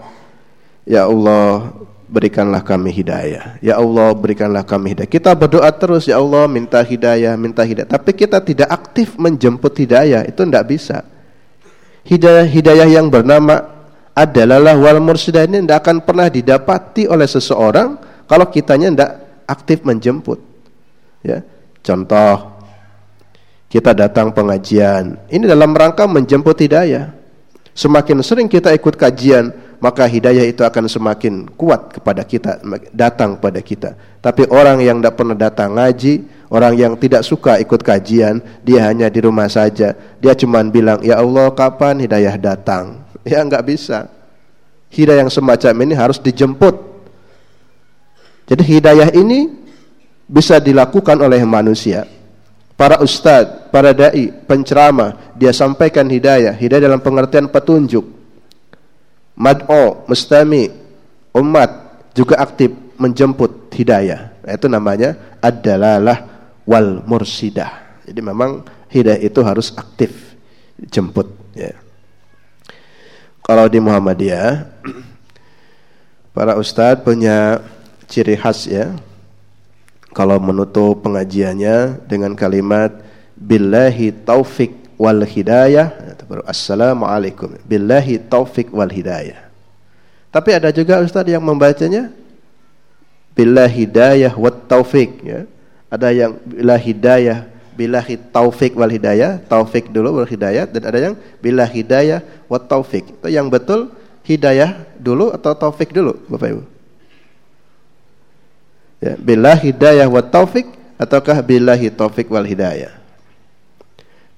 [0.83, 1.71] Ya Allah,
[2.11, 3.55] berikanlah kami hidayah.
[3.63, 5.07] Ya Allah, berikanlah kami hidayah.
[5.07, 7.87] Kita berdoa terus, Ya Allah, minta hidayah, minta hidayah.
[7.87, 11.07] Tapi kita tidak aktif menjemput hidayah, itu tidak bisa.
[12.03, 13.71] Hidayah-hidayah yang bernama
[14.11, 17.95] adalah wal mursidah ini tidak akan pernah didapati oleh seseorang
[18.27, 19.11] kalau kitanya tidak
[19.47, 20.43] aktif menjemput.
[21.23, 21.39] Ya,
[21.79, 22.60] contoh
[23.71, 25.15] kita datang pengajian.
[25.31, 27.15] Ini dalam rangka menjemput hidayah.
[27.71, 32.59] Semakin sering kita ikut kajian, maka hidayah itu akan semakin kuat kepada kita,
[32.91, 33.95] datang pada kita.
[34.19, 39.07] Tapi orang yang tidak pernah datang ngaji, orang yang tidak suka ikut kajian, dia hanya
[39.07, 39.95] di rumah saja.
[40.19, 44.11] Dia cuma bilang, "Ya Allah, kapan hidayah datang?" Ya enggak bisa.
[44.91, 46.73] Hidayah yang semacam ini harus dijemput.
[48.51, 49.47] Jadi hidayah ini
[50.27, 52.03] bisa dilakukan oleh manusia
[52.81, 58.01] para ustadz, para dai, penceramah, dia sampaikan hidayah, hidayah dalam pengertian petunjuk.
[59.37, 60.65] Mad'o, mustami,
[61.37, 61.69] umat
[62.17, 64.33] juga aktif menjemput hidayah.
[64.49, 66.01] Itu namanya adalah
[66.65, 68.01] wal mursidah.
[68.09, 70.33] Jadi memang hidayah itu harus aktif
[70.89, 71.77] jemput ya.
[73.45, 74.65] Kalau di Muhammadiyah
[76.33, 77.61] para ustadz punya
[78.09, 78.89] ciri khas ya.
[80.11, 82.91] Kalau menutup pengajiannya dengan kalimat
[83.39, 89.51] billahi taufik wal hidayah baru assalamualaikum billahi taufik wal hidayah.
[90.31, 92.07] Tapi ada juga ustadz yang membacanya
[93.35, 95.43] billahi hidayah wat taufik ya.
[95.91, 101.15] Ada yang bila hidayah billahi taufik wal hidayah, taufik dulu wal hidayah dan ada yang
[101.43, 103.11] bila hidayah wat taufik.
[103.11, 103.91] Itu yang betul
[104.23, 106.63] hidayah dulu atau taufik dulu, Bapak Ibu?
[109.01, 110.69] Ya, bila hidayah wa taufik
[111.01, 112.93] ataukah billahi taufik wal hidayah?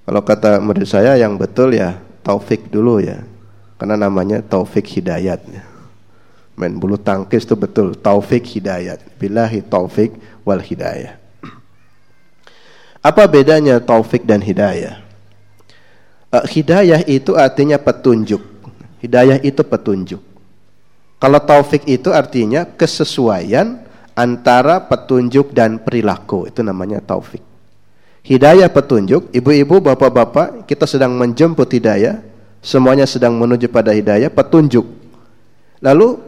[0.08, 3.28] Kalau kata murid saya yang betul ya taufik dulu ya.
[3.76, 5.44] Karena namanya taufik hidayat.
[6.56, 9.04] Main bulu tangkis itu betul taufik hidayat.
[9.20, 10.16] Billahi taufik
[10.48, 11.20] wal hidayah.
[13.04, 15.04] Apa bedanya taufik dan hidayah?
[16.32, 18.40] Uh, hidayah itu artinya petunjuk.
[19.04, 20.24] Hidayah itu petunjuk.
[21.20, 23.84] Kalau taufik itu artinya kesesuaian
[24.14, 26.50] antara petunjuk dan perilaku.
[26.50, 27.42] Itu namanya taufik.
[28.24, 32.24] Hidayah petunjuk, ibu-ibu, bapak-bapak, kita sedang menjemput hidayah,
[32.64, 34.88] semuanya sedang menuju pada hidayah, petunjuk.
[35.84, 36.24] Lalu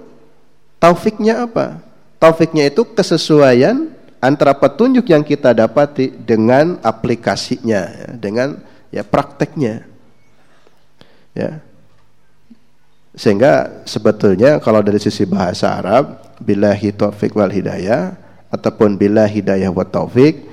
[0.76, 1.80] taufiknya apa?
[2.20, 8.60] Taufiknya itu kesesuaian antara petunjuk yang kita dapati dengan aplikasinya, ya, dengan
[8.92, 9.88] ya prakteknya.
[11.32, 11.64] Ya.
[13.16, 18.18] Sehingga sebetulnya kalau dari sisi bahasa Arab billahi taufik wal hidayah
[18.52, 20.48] ataupun bila hidayah wa taufik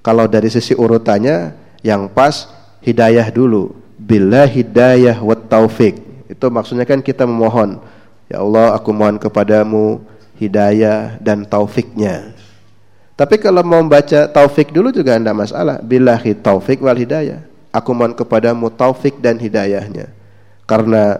[0.00, 2.48] kalau dari sisi urutannya yang pas
[2.84, 7.80] hidayah dulu bila hidayah wa taufik itu maksudnya kan kita memohon
[8.28, 10.02] ya Allah aku mohon kepadamu
[10.36, 12.36] hidayah dan taufiknya
[13.16, 17.40] tapi kalau mau baca taufik dulu juga tidak masalah billahi taufik wal hidayah.
[17.72, 20.12] Aku mohon kepadamu taufik dan hidayahnya.
[20.68, 21.16] Karena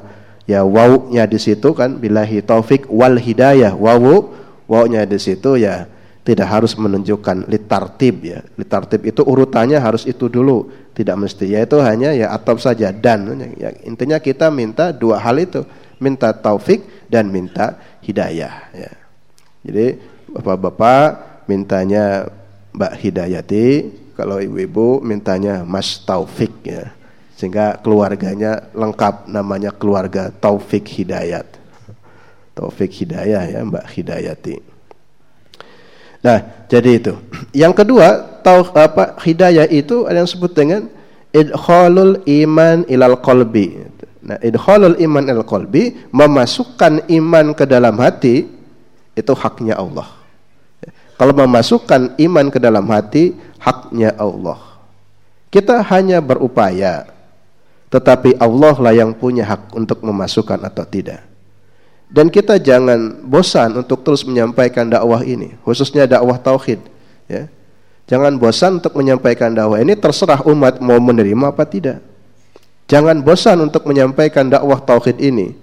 [0.46, 3.74] ya wawunya di situ kan bilahi taufik wal hidayah.
[3.74, 4.32] Wawu
[4.70, 5.90] wawunya di situ ya
[6.26, 8.40] tidak harus menunjukkan litartib ya.
[8.58, 10.70] Litartib itu urutannya harus itu dulu.
[10.96, 13.28] Tidak mesti ya itu hanya ya atau saja dan.
[13.60, 15.62] Ya, intinya kita minta dua hal itu
[16.00, 16.82] minta taufik
[17.12, 18.92] dan minta hidayah ya.
[19.66, 19.98] Jadi
[20.32, 21.06] bapak-bapak
[21.50, 22.30] mintanya
[22.76, 23.66] Mbak Hidayati
[24.16, 26.95] kalau ibu-ibu mintanya Mas Taufik ya
[27.36, 31.44] sehingga keluarganya lengkap namanya keluarga Taufik Hidayat.
[32.56, 34.56] Taufik Hidayah ya Mbak Hidayati.
[36.24, 37.12] Nah, jadi itu.
[37.62, 40.90] Yang kedua, tauf apa hidayah itu ada yang sebut dengan
[41.30, 43.86] idkhalul iman ilal qalbi.
[44.26, 48.46] Nah, idkhalul iman ilal qalbi memasukkan iman ke dalam hati
[49.14, 50.08] itu haknya Allah.
[51.16, 53.32] Kalau memasukkan iman ke dalam hati
[53.62, 54.60] haknya Allah.
[55.48, 57.15] Kita hanya berupaya
[57.90, 61.22] tetapi Allah lah yang punya hak untuk memasukkan atau tidak.
[62.06, 66.78] Dan kita jangan bosan untuk terus menyampaikan dakwah ini, khususnya dakwah tauhid,
[67.26, 67.50] ya.
[68.06, 71.98] Jangan bosan untuk menyampaikan dakwah ini terserah umat mau menerima apa tidak.
[72.86, 75.58] Jangan bosan untuk menyampaikan dakwah tauhid ini.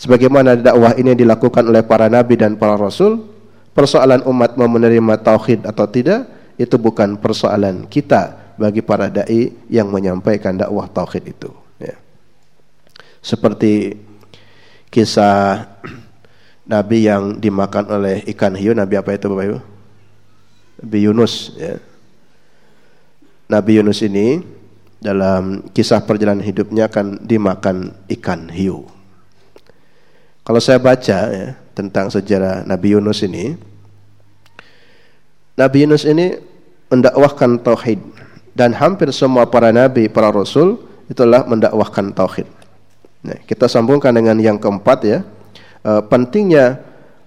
[0.00, 3.28] Sebagaimana dakwah ini dilakukan oleh para nabi dan para rasul,
[3.76, 6.24] persoalan umat mau menerima tauhid atau tidak
[6.56, 11.50] itu bukan persoalan kita, bagi para dai yang menyampaikan dakwah tauhid itu
[11.80, 11.94] ya.
[13.20, 13.98] Seperti
[14.88, 15.68] kisah
[16.72, 19.58] Nabi yang dimakan oleh ikan hiu, Nabi apa itu Bapak Ibu?
[20.84, 21.76] Nabi Yunus ya.
[23.44, 24.40] Nabi Yunus ini
[25.04, 28.88] dalam kisah perjalanan hidupnya akan dimakan ikan hiu.
[30.44, 33.56] Kalau saya baca ya, tentang sejarah Nabi Yunus ini,
[35.56, 36.40] Nabi Yunus ini
[36.88, 38.00] mendakwahkan tauhid
[38.54, 40.78] dan hampir semua para nabi, para rasul
[41.10, 42.46] itulah mendakwahkan tauhid.
[43.26, 45.18] Nah, kita sambungkan dengan yang keempat ya.
[45.82, 46.78] E, pentingnya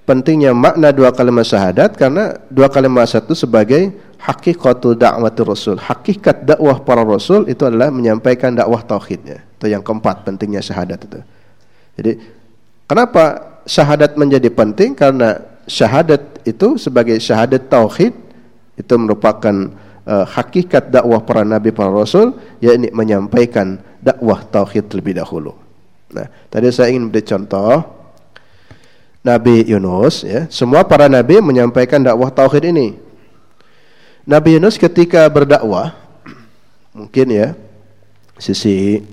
[0.08, 3.92] pentingnya makna dua kalimat syahadat karena dua kalimat satu sebagai
[4.24, 5.76] hakikatul dakwati rasul.
[5.76, 9.40] Hakikat dakwah para rasul itu adalah menyampaikan dakwah tauhid ya.
[9.60, 11.20] Itu yang keempat pentingnya syahadat itu.
[12.00, 12.12] Jadi
[12.88, 14.96] kenapa syahadat menjadi penting?
[14.96, 18.16] Karena syahadat itu sebagai syahadat tauhid
[18.80, 19.76] itu merupakan
[20.08, 25.54] uh, hakikat dakwah para nabi para rasul yakni menyampaikan dakwah tauhid terlebih dahulu.
[26.16, 27.84] Nah, tadi saya ingin beri contoh
[29.28, 32.96] Nabi Yunus ya, semua para nabi menyampaikan dakwah tauhid ini.
[34.24, 35.92] Nabi Yunus ketika berdakwah
[36.96, 37.48] mungkin ya
[38.40, 39.04] sisi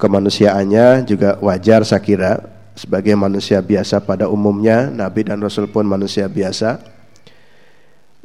[0.00, 2.32] kemanusiaannya juga wajar saya kira
[2.76, 6.95] sebagai manusia biasa pada umumnya nabi dan rasul pun manusia biasa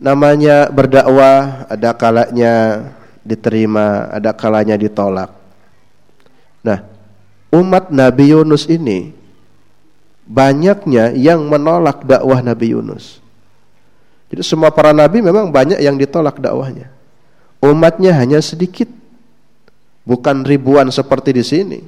[0.01, 2.53] namanya berdakwah ada kalanya
[3.21, 5.29] diterima, ada kalanya ditolak.
[6.65, 6.81] Nah,
[7.53, 9.13] umat Nabi Yunus ini
[10.25, 13.21] banyaknya yang menolak dakwah Nabi Yunus.
[14.31, 16.87] Jadi semua para nabi memang banyak yang ditolak dakwahnya.
[17.59, 18.87] Umatnya hanya sedikit.
[20.07, 21.79] Bukan ribuan seperti di sini.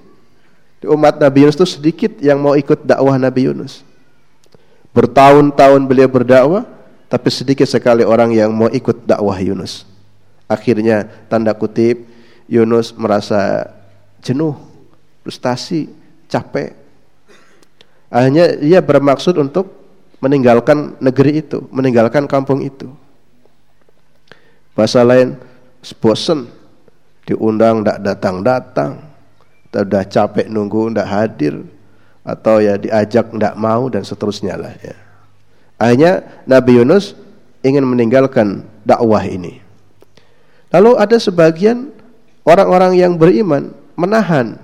[0.83, 3.81] Di umat Nabi Yunus itu sedikit yang mau ikut dakwah Nabi Yunus.
[4.91, 6.67] Bertahun-tahun beliau berdakwah,
[7.13, 9.85] tapi sedikit sekali orang yang mau ikut dakwah Yunus.
[10.49, 12.09] Akhirnya tanda kutip
[12.49, 13.69] Yunus merasa
[14.25, 14.57] jenuh,
[15.21, 15.93] frustasi,
[16.25, 16.73] capek.
[18.09, 19.69] Akhirnya ia bermaksud untuk
[20.25, 22.89] meninggalkan negeri itu, meninggalkan kampung itu.
[24.73, 25.37] Bahasa lain,
[26.01, 26.49] bosen,
[27.29, 28.91] diundang tidak datang-datang,
[29.69, 31.61] sudah capek nunggu tidak hadir
[32.25, 35.02] atau ya diajak tidak mau dan seterusnya lah ya.
[35.83, 37.11] Akhirnya Nabi Yunus
[37.59, 39.59] ingin meninggalkan dakwah ini.
[40.71, 41.91] Lalu ada sebagian
[42.47, 44.55] orang-orang yang beriman menahan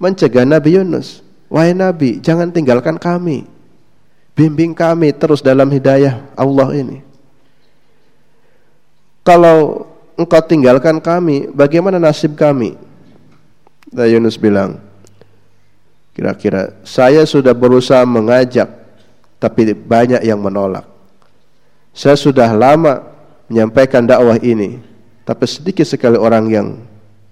[0.00, 1.20] mencegah Nabi Yunus.
[1.52, 3.44] Wahai Nabi, jangan tinggalkan kami.
[4.32, 7.04] Bimbing kami terus dalam hidayah Allah ini.
[9.20, 9.84] Kalau
[10.16, 12.72] engkau tinggalkan kami, bagaimana nasib kami?
[13.92, 14.80] Dan Yunus bilang,
[16.16, 18.85] kira-kira saya sudah berusaha mengajak,
[19.36, 20.84] tapi banyak yang menolak.
[21.96, 23.04] Saya sudah lama
[23.48, 24.80] menyampaikan dakwah ini,
[25.24, 26.66] tapi sedikit sekali orang yang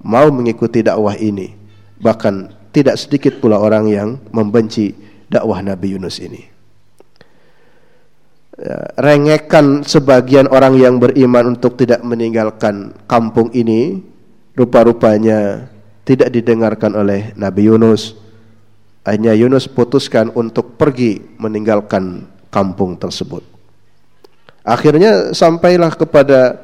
[0.00, 1.52] mau mengikuti dakwah ini.
[2.00, 2.34] Bahkan
[2.74, 4.92] tidak sedikit pula orang yang membenci
[5.28, 6.42] dakwah Nabi Yunus ini.
[8.54, 13.98] Ya, rengekan sebagian orang yang beriman untuk tidak meninggalkan kampung ini,
[14.54, 15.66] rupa-rupanya
[16.06, 18.14] tidak didengarkan oleh Nabi Yunus.
[19.04, 23.44] Akhirnya Yunus putuskan untuk pergi meninggalkan kampung tersebut.
[24.64, 26.56] Akhirnya sampailah kepada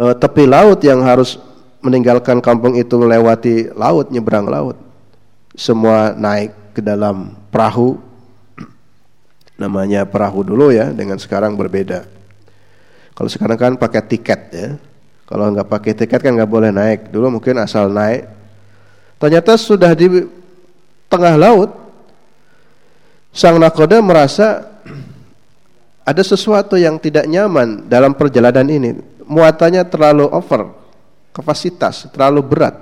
[0.00, 1.36] uh, tepi laut yang harus
[1.84, 4.80] meninggalkan kampung itu melewati laut, nyebrang laut.
[5.52, 8.00] Semua naik ke dalam perahu.
[9.60, 12.08] Namanya perahu dulu ya, dengan sekarang berbeda.
[13.12, 14.68] Kalau sekarang kan pakai tiket ya.
[15.28, 17.12] Kalau nggak pakai tiket kan nggak boleh naik.
[17.12, 18.24] Dulu mungkin asal naik.
[19.20, 20.08] Ternyata sudah di
[21.10, 21.70] tengah laut,
[23.30, 24.68] sang nakoda merasa
[26.04, 28.90] ada sesuatu yang tidak nyaman dalam perjalanan ini.
[29.24, 30.72] Muatannya terlalu over,
[31.32, 32.76] kapasitas terlalu berat.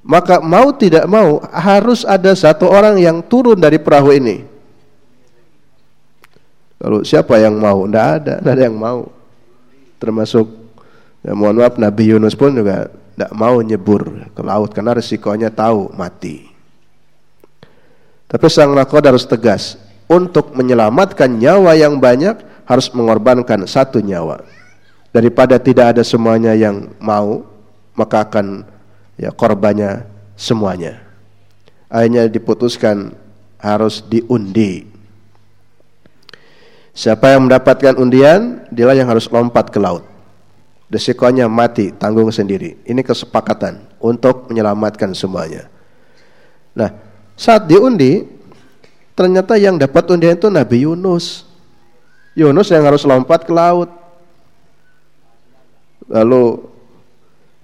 [0.00, 4.42] Maka mau tidak mau harus ada satu orang yang turun dari perahu ini.
[6.80, 7.84] Lalu siapa yang mau?
[7.84, 9.12] Tidak ada, tidak ada yang mau.
[10.00, 10.60] Termasuk
[11.20, 15.92] Ya, mohon maaf Nabi Yunus pun juga tidak mau nyebur ke laut karena resikonya tahu
[15.92, 16.48] mati.
[18.30, 19.74] Tapi sang nakoda harus tegas
[20.06, 24.46] untuk menyelamatkan nyawa yang banyak harus mengorbankan satu nyawa.
[25.10, 27.42] Daripada tidak ada semuanya yang mau,
[27.98, 28.62] maka akan
[29.18, 30.06] ya korbannya
[30.38, 31.02] semuanya.
[31.90, 33.18] Akhirnya diputuskan
[33.58, 34.86] harus diundi.
[36.94, 40.06] Siapa yang mendapatkan undian, dialah yang harus lompat ke laut.
[40.86, 42.78] Resikonya mati, tanggung sendiri.
[42.86, 45.66] Ini kesepakatan untuk menyelamatkan semuanya.
[46.74, 47.09] Nah,
[47.40, 48.28] saat diundi,
[49.16, 51.48] ternyata yang dapat undian itu Nabi Yunus.
[52.36, 53.88] Yunus yang harus lompat ke laut.
[56.04, 56.68] Lalu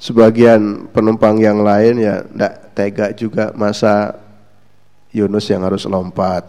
[0.01, 4.17] sebagian penumpang yang lain ya tidak tega juga masa
[5.13, 6.49] Yunus yang harus lompat.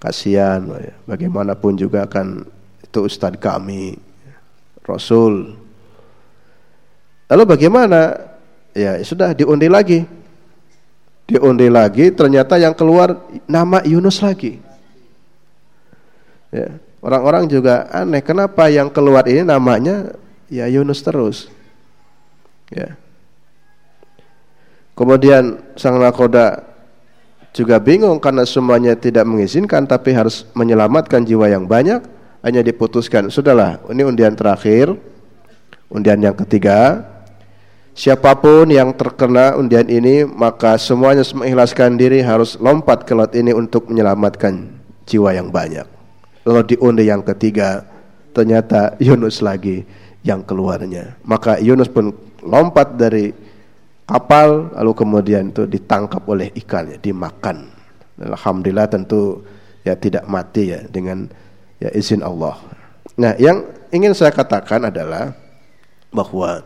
[0.00, 0.94] Kasihan, ya.
[1.04, 2.46] bagaimanapun juga kan
[2.80, 3.98] itu ustadz kami
[4.80, 5.58] Rasul.
[7.28, 8.32] Lalu bagaimana?
[8.72, 10.17] Ya sudah diundi lagi.
[11.28, 14.64] Diundi lagi ternyata yang keluar nama Yunus lagi.
[16.48, 20.16] Ya, orang-orang juga aneh kenapa yang keluar ini namanya
[20.48, 21.52] ya Yunus terus.
[22.72, 22.96] Ya.
[24.96, 26.64] Kemudian sang nakoda
[27.52, 32.02] juga bingung karena semuanya tidak mengizinkan tapi harus menyelamatkan jiwa yang banyak
[32.44, 34.94] hanya diputuskan sudahlah ini undian terakhir
[35.90, 37.02] undian yang ketiga
[37.98, 43.50] siapa pun yang terkena undian ini maka semuanya mengikhlaskan diri harus lompat ke laut ini
[43.50, 44.70] untuk menyelamatkan
[45.02, 45.82] jiwa yang banyak.
[46.46, 47.82] Lalu di undi yang ketiga
[48.30, 49.82] ternyata Yunus lagi
[50.22, 51.18] yang keluarnya.
[51.26, 52.14] Maka Yunus pun
[52.46, 53.34] lompat dari
[54.06, 57.66] kapal lalu kemudian itu ditangkap oleh ikannya dimakan.
[58.22, 59.42] Alhamdulillah tentu
[59.82, 61.26] ya tidak mati ya dengan
[61.82, 62.54] ya izin Allah.
[63.18, 65.34] Nah, yang ingin saya katakan adalah
[66.14, 66.62] bahwa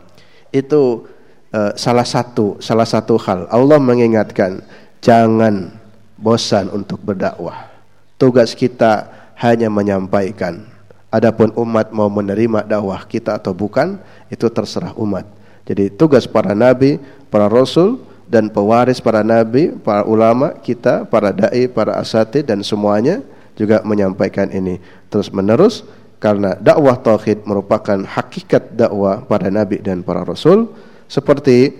[0.53, 1.09] itu
[1.53, 4.59] uh, salah satu salah satu hal Allah mengingatkan
[4.99, 5.71] jangan
[6.19, 7.71] bosan untuk berdakwah.
[8.17, 10.73] Tugas kita hanya menyampaikan
[11.13, 14.01] Adapun umat mau menerima dakwah kita atau bukan,
[14.33, 15.29] itu terserah umat.
[15.61, 16.97] Jadi tugas para nabi,
[17.29, 23.21] para rasul dan pewaris para nabi, para ulama kita, para dai, para asatid dan semuanya
[23.53, 24.81] juga menyampaikan ini
[25.13, 25.85] terus menerus
[26.17, 30.73] karena dakwah tauhid merupakan hakikat dakwah para nabi dan para rasul
[31.13, 31.77] seperti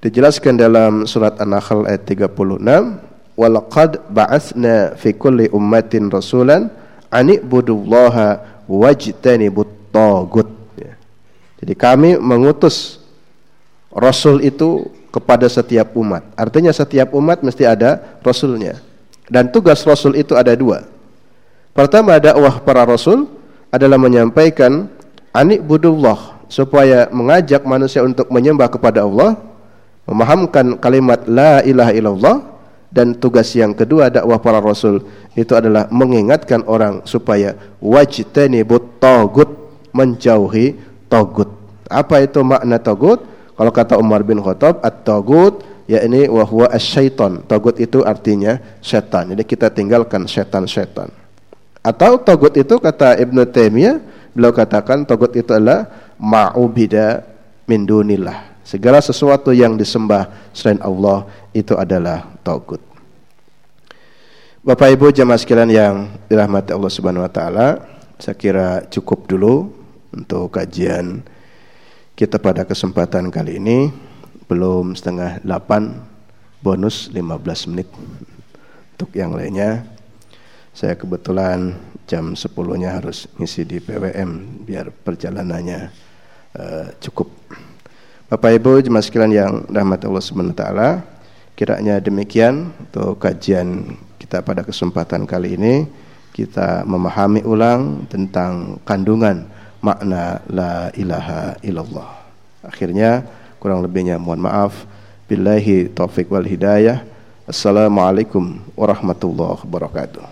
[0.00, 2.32] dijelaskan dalam surat An-Nahl ayat 36
[3.36, 6.72] walaqad ba'atsna fi kulli ummatin rasulan
[7.12, 10.48] anibudullaha wajtanibut tagut.
[10.80, 10.96] Ya.
[11.60, 13.04] Jadi kami mengutus
[13.92, 16.24] Rasul itu kepada setiap umat.
[16.34, 18.80] Artinya setiap umat mesti ada Rasulnya.
[19.28, 20.88] Dan tugas Rasul itu ada dua.
[21.76, 23.28] Pertama dakwah para Rasul
[23.70, 24.90] adalah menyampaikan
[25.30, 29.34] anik budullah supaya mengajak manusia untuk menyembah kepada Allah,
[30.06, 32.36] memahamkan kalimat la ilaha illallah
[32.94, 35.02] dan tugas yang kedua dakwah para rasul
[35.34, 39.50] itu adalah mengingatkan orang supaya wajtanibut tagut
[39.90, 40.78] menjauhi
[41.10, 41.50] tagut.
[41.90, 43.26] Apa itu makna tagut?
[43.58, 47.42] Kalau kata Umar bin Khattab, at-tagut yakni wa huwa asyaiton.
[47.50, 49.34] Tagut itu artinya setan.
[49.34, 51.10] Jadi kita tinggalkan setan-setan.
[51.82, 53.98] Atau tagut itu kata Ibnu Taimiyah,
[54.34, 57.24] beliau katakan tagut itu adalah ma'ubida
[57.68, 58.64] min dunillah.
[58.64, 62.80] Segala sesuatu yang disembah selain Allah itu adalah taugut.
[64.64, 67.84] Bapak Ibu jemaah sekalian yang dirahmati Allah Subhanahu wa taala,
[68.16, 69.68] saya kira cukup dulu
[70.08, 71.20] untuk kajian
[72.16, 73.92] kita pada kesempatan kali ini.
[74.48, 76.00] Belum setengah delapan,
[76.64, 77.88] bonus 15 menit.
[78.96, 79.84] Untuk yang lainnya,
[80.72, 81.76] saya kebetulan
[82.08, 86.03] jam 10-nya harus ngisi di PWM biar perjalanannya
[86.58, 87.30] uh, cukup.
[88.30, 91.06] Bapak Ibu jemaah sekalian yang dirahmati Allah Subhanahu taala,
[91.54, 95.86] kiranya demikian untuk kajian kita pada kesempatan kali ini
[96.34, 99.46] kita memahami ulang tentang kandungan
[99.78, 102.10] makna la ilaha illallah.
[102.66, 103.22] Akhirnya
[103.62, 104.74] kurang lebihnya mohon maaf.
[105.30, 107.06] Billahi taufik wal hidayah.
[107.46, 110.26] Assalamualaikum warahmatullahi wabarakatuh.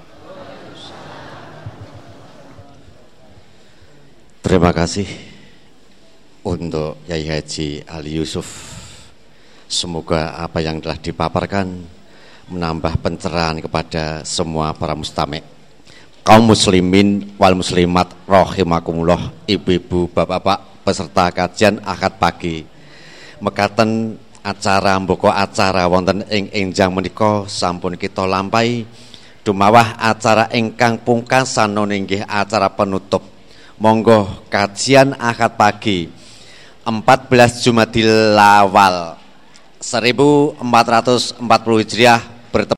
[4.43, 5.32] Terima kasih
[6.43, 8.47] untuk Yai Haji Ali Yusuf.
[9.70, 11.66] Semoga apa yang telah dipaparkan
[12.51, 15.52] menambah pencerahan kepada semua para mustami'
[16.23, 22.56] kaum muslimin wal muslimat rahimakumullah ibu-ibu bapak-bapak peserta kajian akad pagi.
[23.43, 28.86] Mekaten acara mboko acara wonten ing enjang menika sampun kita lampai
[29.43, 33.23] dumawah acara ingkang pungkasan inggih acara penutup.
[33.82, 36.22] Monggo kajian akad pagi
[36.85, 39.17] 14 Jumadil Lawal
[39.83, 42.32] 1440 Hijriah